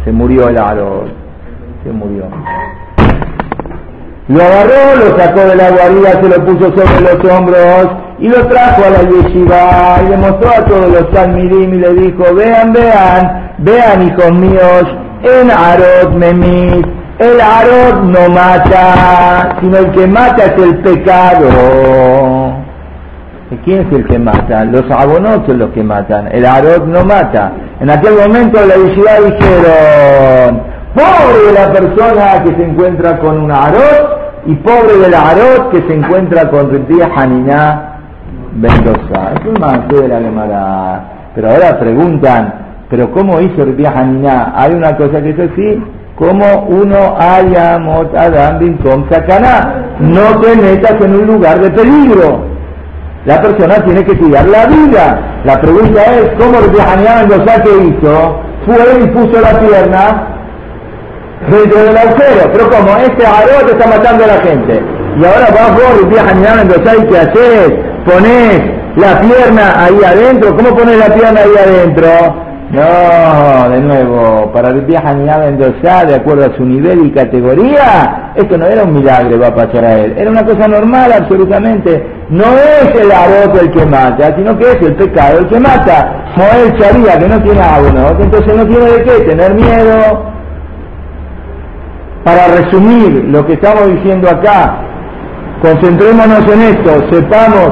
se 0.03 0.11
murió 0.11 0.49
el 0.49 0.57
arot, 0.57 1.07
se 1.83 1.91
murió. 1.91 2.25
Lo 4.27 4.41
agarró, 4.41 4.95
lo 4.97 5.17
sacó 5.17 5.41
de 5.41 5.55
la 5.55 5.69
guarida, 5.69 6.11
se 6.21 6.29
lo 6.29 6.45
puso 6.45 6.71
sobre 6.75 7.01
los 7.01 7.31
hombros 7.31 8.02
y 8.19 8.27
lo 8.27 8.45
trajo 8.47 8.83
a 8.85 8.89
la 8.89 9.01
yeshiva 9.09 10.01
y 10.05 10.09
le 10.09 10.17
mostró 10.17 10.49
a 10.49 10.65
todos 10.65 10.91
los 10.91 11.11
talmidim 11.11 11.73
y 11.73 11.77
le 11.77 11.93
dijo, 11.93 12.23
vean, 12.35 12.71
vean, 12.73 13.53
vean 13.59 14.07
hijos 14.07 14.31
míos, 14.31 14.83
en 15.23 15.51
Arot 15.51 16.13
Memis, 16.15 16.85
el 17.19 17.39
Arot 17.39 18.03
no 18.03 18.29
mata, 18.33 19.57
sino 19.59 19.77
el 19.77 19.91
que 19.91 20.07
mata 20.07 20.45
es 20.45 20.61
el 20.61 20.77
pecado. 20.79 21.47
¿Y 23.51 23.55
quién 23.57 23.87
es 23.87 23.93
el 23.93 24.05
que 24.05 24.19
mata? 24.19 24.65
Los 24.65 24.89
abonos 24.91 25.41
son 25.45 25.59
los 25.59 25.71
que 25.71 25.83
matan, 25.83 26.27
el 26.31 26.45
Arot 26.45 26.85
no 26.85 27.05
mata. 27.05 27.51
En 27.79 27.89
aquel 27.89 28.15
momento 28.15 28.59
la 28.65 28.75
yeshiva 28.75 29.11
dijeron, 29.25 30.61
pobre 30.93 31.53
la 31.53 31.71
persona 31.71 32.43
que 32.43 32.55
se 32.55 32.63
encuentra 32.63 33.19
con 33.19 33.43
un 33.43 33.51
Arot 33.51 34.23
y 34.45 34.55
pobre 34.55 34.97
del 34.97 35.13
Arot 35.13 35.71
que 35.71 35.81
se 35.87 35.93
encuentra 35.93 36.49
con 36.49 36.69
Ritía 36.69 37.09
Haniná 37.15 37.92
Mendoza. 38.55 39.33
Es 39.35 39.45
un 39.45 39.59
manso 39.59 40.01
de 40.01 40.07
la 40.07 40.19
Gemara. 40.19 41.03
Pero 41.35 41.49
ahora 41.49 41.79
preguntan, 41.79 42.53
¿pero 42.89 43.11
cómo 43.11 43.39
hizo 43.41 43.63
el 43.63 43.85
Hanina? 43.85 44.53
Hay 44.55 44.73
una 44.73 44.95
cosa 44.95 45.21
que 45.21 45.31
es 45.31 45.39
así, 45.39 45.83
como 46.15 46.45
uno 46.67 47.15
haya 47.19 47.75
Adam 47.75 48.77
con 48.77 49.09
sacaná. 49.09 49.95
No 49.99 50.39
te 50.41 50.55
metas 50.55 51.01
en 51.01 51.15
un 51.15 51.27
lugar 51.27 51.59
de 51.59 51.71
peligro. 51.71 52.45
La 53.25 53.41
persona 53.41 53.75
tiene 53.85 54.03
que 54.05 54.17
cuidar 54.17 54.47
la 54.47 54.67
vida. 54.67 55.19
La 55.45 55.59
pregunta 55.59 56.01
es, 56.01 56.29
¿cómo 56.37 56.59
el 56.59 56.79
Hanina 56.79 57.21
Mendoza 57.21 57.63
que 57.63 57.69
hizo? 57.85 58.39
Fue 58.65 59.03
y 59.03 59.07
puso 59.07 59.41
la 59.41 59.59
pierna 59.59 60.27
dentro 61.49 61.83
del 61.83 61.97
agujero. 61.97 62.51
Pero 62.53 62.69
como 62.69 62.97
este 62.97 63.25
te 63.65 63.71
está 63.71 63.87
matando 63.87 64.23
a 64.23 64.27
la 64.27 64.41
gente. 64.41 64.83
Y 65.19 65.25
ahora 65.25 65.47
vas 65.51 65.73
vos, 65.73 65.99
el 66.01 66.67
Mendoza, 66.67 66.95
¿y 66.95 67.07
qué 67.07 67.17
haces? 67.17 67.92
Pones 68.05 68.61
la 68.95 69.19
pierna 69.21 69.73
ahí 69.83 69.99
adentro. 70.05 70.55
¿Cómo 70.55 70.75
pones 70.75 70.97
la 70.97 71.13
pierna 71.13 71.41
ahí 71.41 71.55
adentro? 71.57 72.43
No, 72.73 73.69
de 73.69 73.81
nuevo, 73.81 74.51
para 74.51 74.69
el 74.69 74.81
viaje 74.81 75.13
Mendoza, 75.13 76.05
de 76.05 76.15
acuerdo 76.15 76.45
a 76.45 76.57
su 76.57 76.65
nivel 76.65 77.05
y 77.05 77.11
categoría, 77.11 78.31
esto 78.33 78.57
no 78.57 78.65
era 78.65 78.83
un 78.83 78.95
milagro, 78.95 79.39
va 79.39 79.49
a. 79.49 79.99
Era 79.99 80.31
una 80.31 80.43
cosa 80.43 80.67
normal, 80.67 81.13
absolutamente. 81.13 82.03
No 82.29 82.45
es 82.57 82.95
el 82.99 83.11
arroz 83.11 83.61
el 83.61 83.69
que 83.69 83.85
mata, 83.85 84.35
sino 84.35 84.57
que 84.57 84.71
es 84.71 84.81
el 84.81 84.95
pecado 84.95 85.37
el 85.37 85.47
que 85.49 85.59
mata. 85.59 86.25
él 86.35 86.73
sabía 86.81 87.19
que 87.19 87.27
no 87.27 87.43
tiene 87.43 87.61
agua, 87.61 88.15
entonces 88.19 88.57
no 88.57 88.65
tiene 88.65 88.85
de 88.85 89.03
qué 89.03 89.11
tener 89.23 89.53
miedo. 89.53 90.33
Para 92.23 92.47
resumir 92.47 93.25
lo 93.25 93.45
que 93.45 93.53
estamos 93.53 93.87
diciendo 93.87 94.29
acá, 94.31 94.79
concentrémonos 95.61 96.51
en 96.51 96.61
esto, 96.61 96.91
sepamos 97.11 97.71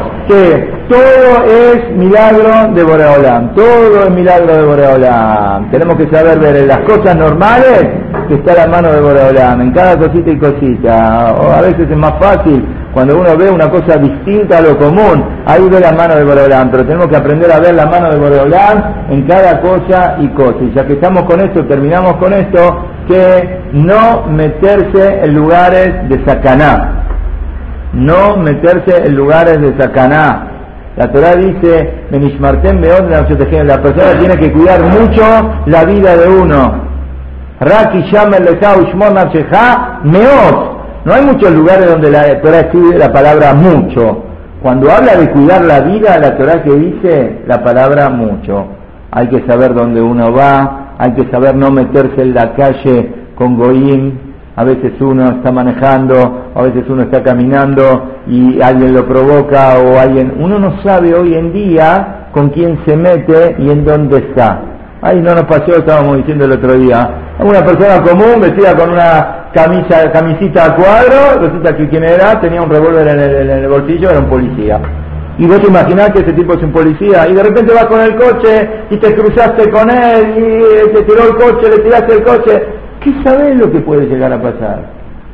todo 0.90 1.46
es 1.46 1.96
milagro 1.96 2.74
de 2.74 2.84
Boreolam, 2.84 3.54
todo 3.54 4.04
es 4.04 4.12
milagro 4.12 4.54
de 4.54 4.64
Boreolam. 4.64 5.72
Tenemos 5.72 5.96
que 5.96 6.10
saber 6.10 6.40
ver 6.40 6.56
en 6.58 6.68
las 6.68 6.80
cosas 6.80 7.16
normales 7.16 7.88
que 8.28 8.36
está 8.36 8.54
la 8.56 8.68
mano 8.68 8.92
de 8.92 9.02
Boreolam, 9.02 9.62
en 9.62 9.72
cada 9.74 9.98
cosita 9.98 10.32
y 10.32 10.38
cosita. 10.38 11.36
O 11.40 11.52
a 11.52 11.62
veces 11.62 11.90
es 11.90 11.98
más 11.98 12.14
fácil 12.20 12.66
cuando 12.94 13.18
uno 13.18 13.38
ve 13.38 13.50
una 13.50 13.70
cosa 13.70 13.98
distinta 13.98 14.58
a 14.58 14.62
lo 14.62 14.78
común, 14.78 15.24
ahí 15.46 15.68
ve 15.70 15.80
la 15.80 15.92
mano 15.94 16.16
de 16.16 16.24
Boreolam, 16.24 16.72
pero 16.72 16.86
tenemos 16.86 17.08
que 17.08 17.18
aprender 17.18 17.52
a 17.52 17.60
ver 17.60 17.74
la 17.74 17.86
mano 17.86 18.10
de 18.10 18.18
Boreolam 18.18 18.84
en 19.10 19.28
cada 19.28 19.62
cosa 19.62 20.18
y 20.20 20.28
cosa. 20.30 20.58
Y 20.62 20.74
ya 20.74 20.86
que 20.86 20.94
estamos 20.94 21.24
con 21.24 21.40
esto, 21.42 21.66
terminamos 21.66 22.16
con 22.18 22.34
esto, 22.34 22.86
que 23.08 23.62
no 23.74 24.28
meterse 24.28 25.22
en 25.24 25.34
lugares 25.34 26.10
de 26.10 26.24
sacaná 26.26 27.02
no 27.94 28.38
meterse 28.38 29.06
en 29.06 29.16
lugares 29.16 29.60
de 29.60 29.76
sacaná. 29.80 30.48
La 30.98 31.12
Torah 31.12 31.36
dice, 31.36 31.94
la 32.12 33.82
persona 33.82 34.20
tiene 34.20 34.36
que 34.38 34.52
cuidar 34.52 34.82
mucho 34.82 35.24
la 35.66 35.86
vida 35.86 36.18
de 36.18 36.28
uno. 36.28 36.92
No 41.04 41.14
hay 41.14 41.26
muchos 41.26 41.52
lugares 41.52 41.90
donde 41.90 42.12
la 42.12 42.42
Torah 42.42 42.60
escribe 42.60 42.98
la 42.98 43.12
palabra 43.12 43.54
mucho. 43.54 44.26
Cuando 44.62 44.92
habla 44.92 45.16
de 45.16 45.32
cuidar 45.32 45.64
la 45.66 45.80
vida, 45.82 46.20
la 46.20 46.38
Torah 46.38 46.62
que 46.62 46.76
dice 46.76 47.40
la 47.48 47.64
palabra 47.64 48.10
mucho. 48.10 48.68
Hay 49.12 49.28
que 49.28 49.44
saber 49.48 49.74
dónde 49.74 50.02
uno 50.02 50.32
va, 50.34 50.94
hay 50.98 51.14
que 51.14 51.32
saber 51.32 51.56
no 51.56 51.72
meterse 51.72 52.22
en 52.22 52.34
la 52.34 52.54
calle 52.54 53.12
con 53.36 53.58
goyim, 53.58 54.31
a 54.56 54.64
veces 54.64 54.94
uno 55.00 55.24
está 55.38 55.52
manejando, 55.52 56.52
a 56.54 56.64
veces 56.64 56.84
uno 56.90 57.04
está 57.04 57.24
caminando 57.24 58.22
y 58.28 58.62
alguien 58.62 58.94
lo 58.94 59.08
provoca 59.08 59.80
o 59.80 59.98
alguien, 59.98 60.34
uno 60.40 60.60
no 60.60 60.82
sabe 60.84 61.14
hoy 61.14 61.36
en 61.36 61.54
día 61.54 62.28
con 62.34 62.50
quién 62.50 62.80
se 62.86 62.96
mete 62.96 63.56
y 63.60 63.70
en 63.70 63.86
dónde 63.86 64.18
está. 64.18 64.62
Ahí 65.02 65.20
no 65.22 65.34
nos 65.34 65.46
pasó, 65.46 65.78
estábamos 65.78 66.18
diciendo 66.18 66.46
el 66.46 66.52
otro 66.52 66.74
día, 66.74 67.34
una 67.40 67.66
persona 67.66 68.04
común 68.04 68.40
vestida 68.40 68.76
con 68.76 68.92
una 68.92 69.50
camisa, 69.54 70.12
camisita 70.12 70.66
a 70.66 70.76
cuadro, 70.76 71.42
resulta 71.42 71.76
que 71.76 71.90
quien 71.90 72.04
era 72.04 72.40
tenía 72.40 72.62
un 72.62 72.70
revólver 72.70 73.08
en 73.08 73.20
el, 73.20 73.68
bolsillo, 73.68 74.12
era 74.12 74.20
un 74.20 74.30
policía. 74.30 74.80
Y 75.40 75.48
vos 75.48 75.60
te 75.60 75.70
imaginás 75.70 76.12
que 76.12 76.20
ese 76.20 76.34
tipo 76.34 76.54
es 76.54 76.62
un 76.62 76.72
policía 76.72 77.28
y 77.28 77.34
de 77.34 77.42
repente 77.42 77.74
vas 77.74 77.86
con 77.86 78.02
el 78.02 78.16
coche 78.16 78.70
y 78.92 78.98
te 78.98 79.16
cruzaste 79.16 79.72
con 79.72 79.90
él 79.90 80.36
y 80.38 80.94
te 80.94 81.02
tiró 81.04 81.24
el 81.24 81.36
coche, 81.36 81.70
le 81.70 81.84
tiraste 81.84 82.14
el 82.14 82.24
coche 82.24 82.81
¿Qué 83.02 83.12
sabes 83.24 83.56
lo 83.58 83.72
que 83.72 83.80
puede 83.80 84.06
llegar 84.06 84.32
a 84.32 84.40
pasar? 84.40 84.86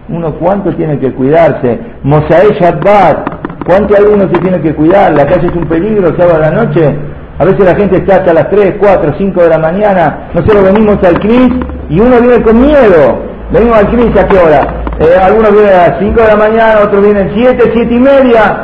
Uno 0.08 0.34
cuánto 0.36 0.74
tiene 0.74 0.98
que 1.00 1.12
cuidarse. 1.12 1.78
Mosae 2.02 2.58
Shabbat, 2.62 3.66
¿cuánto 3.66 3.94
alguno 3.98 4.30
se 4.34 4.40
tiene 4.40 4.62
que 4.62 4.74
cuidar? 4.74 5.14
La 5.14 5.26
calle 5.26 5.48
es 5.48 5.54
un 5.56 5.68
peligro, 5.68 6.16
sábado 6.18 6.36
a 6.36 6.50
la 6.50 6.64
noche. 6.64 6.96
A 7.38 7.44
veces 7.44 7.66
la 7.66 7.76
gente 7.76 7.98
está 7.98 8.16
hasta 8.16 8.34
las 8.34 8.50
3, 8.50 8.76
4, 8.80 9.16
5 9.18 9.42
de 9.42 9.50
la 9.50 9.58
mañana. 9.60 10.30
Nosotros 10.34 10.64
venimos 10.64 10.98
al 11.04 11.20
CRIS 11.20 11.50
y 11.90 12.00
uno 12.00 12.22
viene 12.22 12.42
con 12.42 12.62
miedo. 12.62 13.20
Venimos 13.52 13.78
al 13.78 13.88
CRIS 13.90 14.18
a 14.18 14.28
qué 14.30 14.38
hora? 14.38 14.84
Eh, 15.00 15.18
algunos 15.22 15.52
vienen 15.52 15.74
a 15.74 15.88
las 15.90 16.00
5 16.00 16.22
de 16.22 16.28
la 16.28 16.36
mañana, 16.38 16.80
otros 16.86 17.04
vienen 17.04 17.32
7, 17.36 17.72
7 17.74 17.94
y 17.94 18.00
media. 18.00 18.64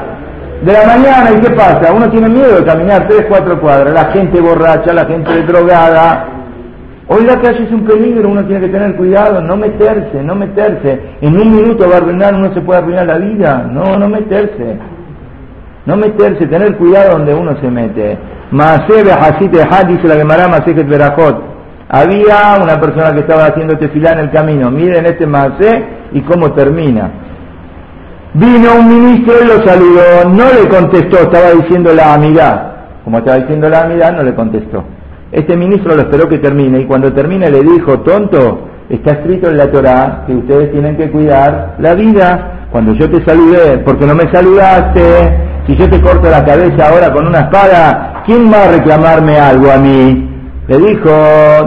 de 0.63 0.71
la 0.71 0.85
mañana 0.85 1.29
y 1.31 1.41
¿qué 1.41 1.49
pasa? 1.49 1.91
Uno 1.93 2.09
tiene 2.09 2.29
miedo 2.29 2.55
de 2.55 2.63
caminar 2.63 3.05
tres, 3.09 3.25
cuatro 3.27 3.59
cuadras, 3.59 3.93
la 3.93 4.13
gente 4.13 4.39
borracha, 4.39 4.93
la 4.93 5.03
gente 5.05 5.43
drogada. 5.43 6.32
Hoy 7.07 7.25
la 7.25 7.41
calle 7.41 7.63
es 7.63 7.71
un 7.71 7.85
peligro, 7.85 8.29
uno 8.29 8.45
tiene 8.45 8.61
que 8.61 8.71
tener 8.71 8.95
cuidado, 8.95 9.41
no 9.41 9.57
meterse, 9.57 10.23
no 10.23 10.35
meterse. 10.35 11.17
En 11.21 11.37
un 11.39 11.53
minuto 11.53 11.87
va 11.89 11.95
a 11.95 11.97
arruinar, 11.97 12.33
uno 12.33 12.53
se 12.53 12.61
puede 12.61 12.79
arruinar 12.79 13.05
la 13.05 13.17
vida. 13.17 13.67
No, 13.69 13.97
no 13.97 14.07
meterse. 14.07 14.77
No 15.85 15.97
meterse, 15.97 16.47
tener 16.47 16.77
cuidado 16.77 17.17
donde 17.17 17.33
uno 17.33 17.57
se 17.59 17.69
mete. 17.69 18.17
Maaseh 18.51 19.11
Hasit 19.11 19.51
dice 19.51 20.07
la 20.07 20.15
Gemara 20.15 20.47
Masejet 20.47 20.87
Berajot. 20.87 21.43
Había 21.89 22.57
una 22.63 22.79
persona 22.79 23.11
que 23.13 23.19
estaba 23.19 23.47
haciendo 23.47 23.77
tefilá 23.77 24.13
en 24.13 24.19
el 24.19 24.31
camino. 24.31 24.71
Miren 24.71 25.05
este 25.05 25.27
Maaseh 25.27 25.85
y 26.13 26.21
cómo 26.21 26.53
termina. 26.53 27.11
Vino 28.33 28.75
un 28.79 28.87
ministro 28.87 29.33
y 29.43 29.47
lo 29.47 29.63
saludó, 29.63 30.29
no 30.29 30.45
le 30.45 30.67
contestó, 30.67 31.17
estaba 31.17 31.51
diciendo 31.51 31.93
la 31.93 32.13
amidad. 32.13 32.73
Como 33.03 33.17
estaba 33.19 33.37
diciendo 33.37 33.69
la 33.69 33.81
amidad, 33.81 34.13
no 34.13 34.23
le 34.23 34.33
contestó. 34.33 34.83
Este 35.33 35.57
ministro 35.57 35.95
lo 35.95 36.01
esperó 36.03 36.29
que 36.29 36.37
termine 36.37 36.81
y 36.81 36.85
cuando 36.85 37.11
termine 37.11 37.49
le 37.49 37.61
dijo, 37.61 38.01
tonto, 38.01 38.67
está 38.87 39.13
escrito 39.13 39.49
en 39.49 39.57
la 39.57 39.71
Torah 39.71 40.25
que 40.27 40.35
ustedes 40.35 40.71
tienen 40.71 40.95
que 40.95 41.09
cuidar 41.09 41.75
la 41.79 41.95
vida. 41.95 42.67
Cuando 42.71 42.93
yo 42.93 43.09
te 43.09 43.25
saludé, 43.25 43.79
porque 43.79 44.05
no 44.05 44.13
me 44.13 44.31
saludaste, 44.31 45.01
si 45.65 45.75
yo 45.75 45.89
te 45.89 45.99
corto 46.01 46.29
la 46.29 46.45
cabeza 46.45 46.87
ahora 46.87 47.11
con 47.11 47.25
una 47.25 47.39
espada, 47.39 48.21
¿quién 48.27 48.51
va 48.53 48.65
a 48.65 48.71
reclamarme 48.73 49.39
algo 49.39 49.71
a 49.71 49.77
mí? 49.77 50.29
Le 50.67 50.77
dijo, 50.77 51.09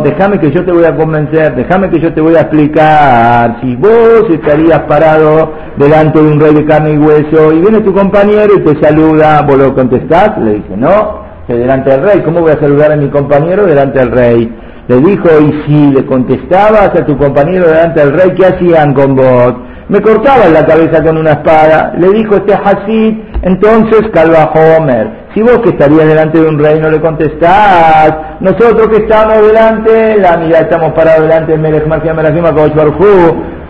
déjame 0.04 0.38
que 0.38 0.52
yo 0.52 0.64
te 0.64 0.70
voy 0.70 0.84
a 0.84 0.94
convencer, 0.94 1.56
déjame 1.56 1.90
que 1.90 1.98
yo 1.98 2.14
te 2.14 2.20
voy 2.20 2.36
a 2.36 2.42
explicar. 2.42 3.58
Si 3.62 3.74
vos 3.74 4.30
estarías 4.30 4.82
parado 4.82 5.54
delante 5.76 6.22
de 6.22 6.30
un 6.30 6.38
rey 6.38 6.54
de 6.54 6.64
carne 6.64 6.92
y 6.92 6.98
hueso 6.98 7.52
y 7.52 7.62
viene 7.62 7.80
tu 7.80 7.92
compañero 7.92 8.54
y 8.56 8.60
te 8.60 8.80
saluda, 8.80 9.42
¿vos 9.42 9.58
lo 9.58 9.74
contestás? 9.74 10.38
Le 10.38 10.54
dice, 10.54 10.76
no, 10.76 11.25
delante 11.54 11.90
del 11.90 12.02
rey, 12.02 12.22
¿cómo 12.22 12.40
voy 12.40 12.52
a 12.52 12.60
saludar 12.60 12.92
a 12.92 12.96
mi 12.96 13.08
compañero 13.08 13.66
delante 13.66 13.98
del 14.00 14.10
rey? 14.10 14.52
Le 14.88 14.96
dijo, 14.98 15.28
y 15.40 15.62
si 15.66 15.90
le 15.92 16.06
contestabas 16.06 16.90
a 16.90 17.04
tu 17.04 17.16
compañero 17.16 17.66
delante 17.68 18.00
del 18.00 18.12
rey, 18.12 18.34
¿qué 18.36 18.46
hacían 18.46 18.94
con 18.94 19.14
vos? 19.16 19.54
Me 19.88 20.00
cortaban 20.00 20.52
la 20.52 20.66
cabeza 20.66 21.02
con 21.02 21.16
una 21.16 21.30
espada. 21.32 21.92
Le 21.96 22.10
dijo 22.10 22.34
este 22.36 22.54
Hasid, 22.54 23.18
entonces 23.42 24.02
calva 24.12 24.52
Homer. 24.52 25.26
Si 25.32 25.42
vos 25.42 25.58
que 25.58 25.70
estarías 25.70 26.08
delante 26.08 26.40
de 26.40 26.48
un 26.48 26.58
rey 26.58 26.80
no 26.80 26.90
le 26.90 27.00
contestás, 27.00 28.12
nosotros 28.40 28.88
que 28.88 29.04
estamos 29.04 29.46
delante, 29.46 30.18
la 30.18 30.36
mirada 30.38 30.64
estamos 30.64 30.92
parados 30.92 31.22
delante 31.22 31.52
de 31.52 31.58
Melech 31.58 31.84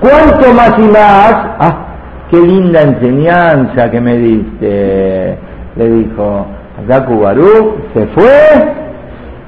¿cuánto 0.00 0.52
más 0.54 0.72
y 0.78 0.88
más? 0.88 1.34
Ah, 1.58 1.86
qué 2.30 2.38
linda 2.38 2.82
enseñanza 2.82 3.90
que 3.90 4.00
me 4.00 4.16
diste, 4.16 5.38
le 5.76 5.90
dijo. 5.90 6.46
Baruch 6.86 7.92
se 7.94 8.06
fue 8.08 8.74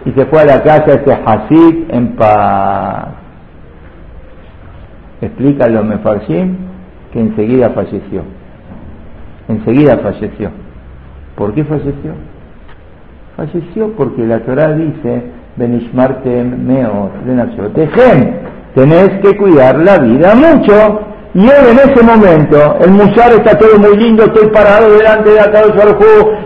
y 0.05 0.13
se 0.13 0.27
fue 0.27 0.41
a 0.41 0.45
la 0.45 0.63
casa 0.63 0.85
de 0.87 0.95
este 0.95 1.13
Hasid 1.13 1.91
en 1.91 2.17
paz. 2.17 3.09
Explica 5.21 5.69
los 5.69 5.85
Mefarshim 5.85 6.57
que 7.13 7.21
enseguida 7.21 7.71
falleció. 7.71 8.23
Enseguida 9.49 9.99
falleció. 9.99 10.51
¿Por 11.37 11.55
qué 11.55 11.65
falleció? 11.65 12.13
Falleció 13.37 13.93
porque 13.97 14.27
la 14.27 14.41
Torah 14.41 14.75
dice, 14.75 15.23
Benishmartem 15.57 16.67
meo 16.67 17.11
Tejem, 17.75 18.35
tenés 18.75 19.11
que 19.23 19.37
cuidar 19.37 19.79
la 19.79 19.99
vida 19.99 20.35
mucho. 20.35 21.01
Y 21.35 21.43
él 21.43 21.67
en 21.71 21.79
ese 21.79 22.03
momento, 22.03 22.79
el 22.81 22.91
Musar 22.91 23.33
está 23.33 23.57
todo 23.59 23.79
muy 23.79 23.97
lindo, 23.97 24.25
estoy 24.25 24.49
parado 24.51 24.91
delante 24.97 25.31
de 25.31 25.41
Akadosh 25.41 25.77
Baruj 25.77 25.99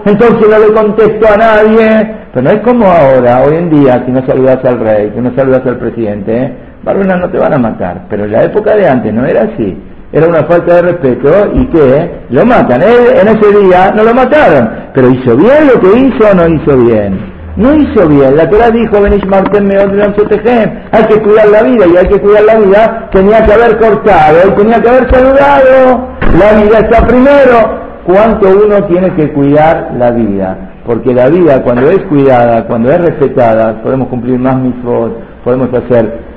entonces 0.05 0.49
no 0.49 0.59
le 0.59 0.75
contesto 0.75 1.27
a 1.33 1.37
nadie. 1.37 2.17
Pero 2.35 2.43
no 2.45 2.51
es 2.51 2.61
como 2.61 2.87
ahora, 2.87 3.43
hoy 3.45 3.57
en 3.57 3.71
día, 3.71 4.03
si 4.07 4.13
no 4.13 4.27
saludas 4.27 4.65
al 4.65 4.81
rey, 4.81 5.13
si 5.15 5.21
no 5.21 5.35
saludas 5.37 5.67
al 5.67 5.79
presidente, 5.79 6.37
¿eh? 6.37 6.57
no 6.85 7.31
te 7.31 7.39
van 7.39 7.55
a 7.55 7.59
matar. 7.59 8.07
Pero 8.09 8.25
en 8.25 8.33
la 8.33 8.45
época 8.45 8.75
de 8.75 8.89
antes 8.89 9.13
no 9.13 9.25
era 9.25 9.43
así 9.43 9.77
era 10.13 10.29
una 10.29 10.45
falta 10.45 10.77
de 10.77 10.83
respeto 10.83 11.53
y 11.55 11.67
que 11.69 12.11
lo 12.31 12.45
matan. 12.45 12.83
Él 12.83 13.17
en 13.19 13.29
ese 13.29 13.61
día 13.61 13.91
no 13.97 14.05
lo 14.05 14.15
mataron, 14.15 14.69
pero 14.95 15.09
hizo 15.09 15.37
bien 15.37 15.69
lo 15.73 15.81
que 15.81 15.99
hizo 15.99 16.31
o 16.31 16.35
no 16.35 16.49
hizo 16.49 16.77
bien. 16.77 17.32
No 17.57 17.75
hizo 17.75 18.09
bien. 18.09 18.37
La 18.37 18.49
Torah 18.49 18.71
dijo, 18.71 19.01
Benish 19.01 19.27
Marten 19.27 19.71
hay 19.71 21.05
que 21.05 21.23
cuidar 21.23 21.49
la 21.49 21.63
vida 21.63 21.87
y 21.87 21.97
hay 21.97 22.07
que 22.07 22.21
cuidar 22.21 22.45
la 22.45 22.57
vida, 22.57 23.09
tenía 23.13 23.45
que 23.45 23.53
haber 23.53 23.79
cortado, 23.79 24.55
tenía 24.57 24.81
que 24.81 24.89
haber 24.89 25.11
saludado. 25.15 26.09
La 26.39 26.63
vida 26.63 26.79
está 26.79 27.07
primero. 27.07 27.83
¿Cuánto 28.07 28.49
uno 28.49 28.85
tiene 28.87 29.15
que 29.15 29.33
cuidar 29.33 29.93
la 29.99 30.11
vida? 30.11 30.71
Porque 30.87 31.15
la 31.15 31.29
vida 31.29 31.63
cuando 31.63 31.91
es 31.91 32.03
cuidada, 32.05 32.67
cuando 32.67 32.91
es 32.91 33.01
respetada, 33.01 33.83
podemos 33.83 34.09
cumplir 34.09 34.39
más 34.39 34.57
mismos, 34.57 35.13
podemos 35.45 35.69
hacer 35.73 36.33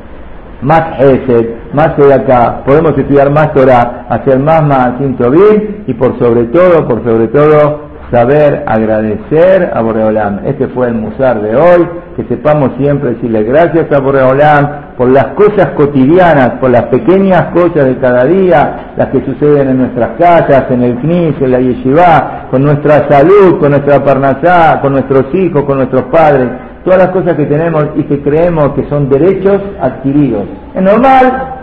más 0.61 0.99
Esed, 0.99 1.49
más 1.73 1.89
acá, 2.13 2.63
podemos 2.65 2.97
estudiar 2.97 3.31
más 3.31 3.53
Torah, 3.53 4.05
hacer 4.09 4.39
más 4.39 4.63
Maasim 4.63 5.17
Tobin 5.17 5.83
y 5.87 5.93
por 5.93 6.17
sobre 6.19 6.45
todo, 6.45 6.87
por 6.87 7.03
sobre 7.03 7.27
todo, 7.29 7.84
saber 8.11 8.63
agradecer 8.67 9.71
a 9.73 9.81
Boreolam. 9.81 10.41
Este 10.45 10.67
fue 10.67 10.87
el 10.87 10.95
Musar 10.95 11.41
de 11.41 11.55
hoy, 11.55 11.87
que 12.15 12.23
sepamos 12.25 12.71
siempre 12.77 13.15
decirle 13.15 13.43
gracias 13.43 13.91
a 13.91 13.99
Boreolam 13.99 14.95
por 14.97 15.11
las 15.11 15.27
cosas 15.35 15.71
cotidianas, 15.75 16.51
por 16.59 16.69
las 16.69 16.83
pequeñas 16.83 17.53
cosas 17.53 17.85
de 17.85 17.97
cada 17.97 18.25
día, 18.25 18.93
las 18.95 19.09
que 19.09 19.25
suceden 19.25 19.69
en 19.69 19.77
nuestras 19.79 20.17
casas, 20.17 20.65
en 20.69 20.83
el 20.83 21.01
CNIS, 21.01 21.41
en 21.41 21.51
la 21.51 21.59
Yeshiva, 21.59 22.47
con 22.51 22.63
nuestra 22.63 23.09
salud, 23.09 23.59
con 23.59 23.71
nuestra 23.71 24.03
parnasá, 24.03 24.79
con 24.81 24.93
nuestros 24.93 25.33
hijos, 25.33 25.63
con 25.63 25.77
nuestros 25.77 26.03
padres 26.03 26.49
todas 26.85 26.99
las 26.99 27.09
cosas 27.09 27.35
que 27.35 27.45
tenemos 27.45 27.83
y 27.95 28.03
que 28.03 28.21
creemos 28.21 28.73
que 28.73 28.87
son 28.87 29.09
derechos 29.09 29.59
adquiridos. 29.81 30.43
Es 30.75 30.81
normal, 30.81 31.53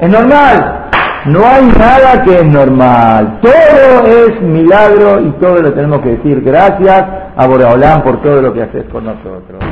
es 0.00 0.10
normal. 0.10 0.90
No 1.26 1.46
hay 1.46 1.66
nada 1.66 2.20
que 2.24 2.34
es 2.34 2.44
normal. 2.44 3.38
Todo 3.42 4.06
es 4.06 4.42
milagro 4.42 5.20
y 5.20 5.30
todo 5.40 5.62
lo 5.62 5.72
tenemos 5.72 6.00
que 6.00 6.16
decir 6.16 6.42
gracias 6.42 7.04
a 7.36 7.46
Boraolán 7.46 8.02
por 8.02 8.20
todo 8.22 8.42
lo 8.42 8.52
que 8.52 8.62
haces 8.62 8.84
con 8.90 9.04
nosotros. 9.04 9.62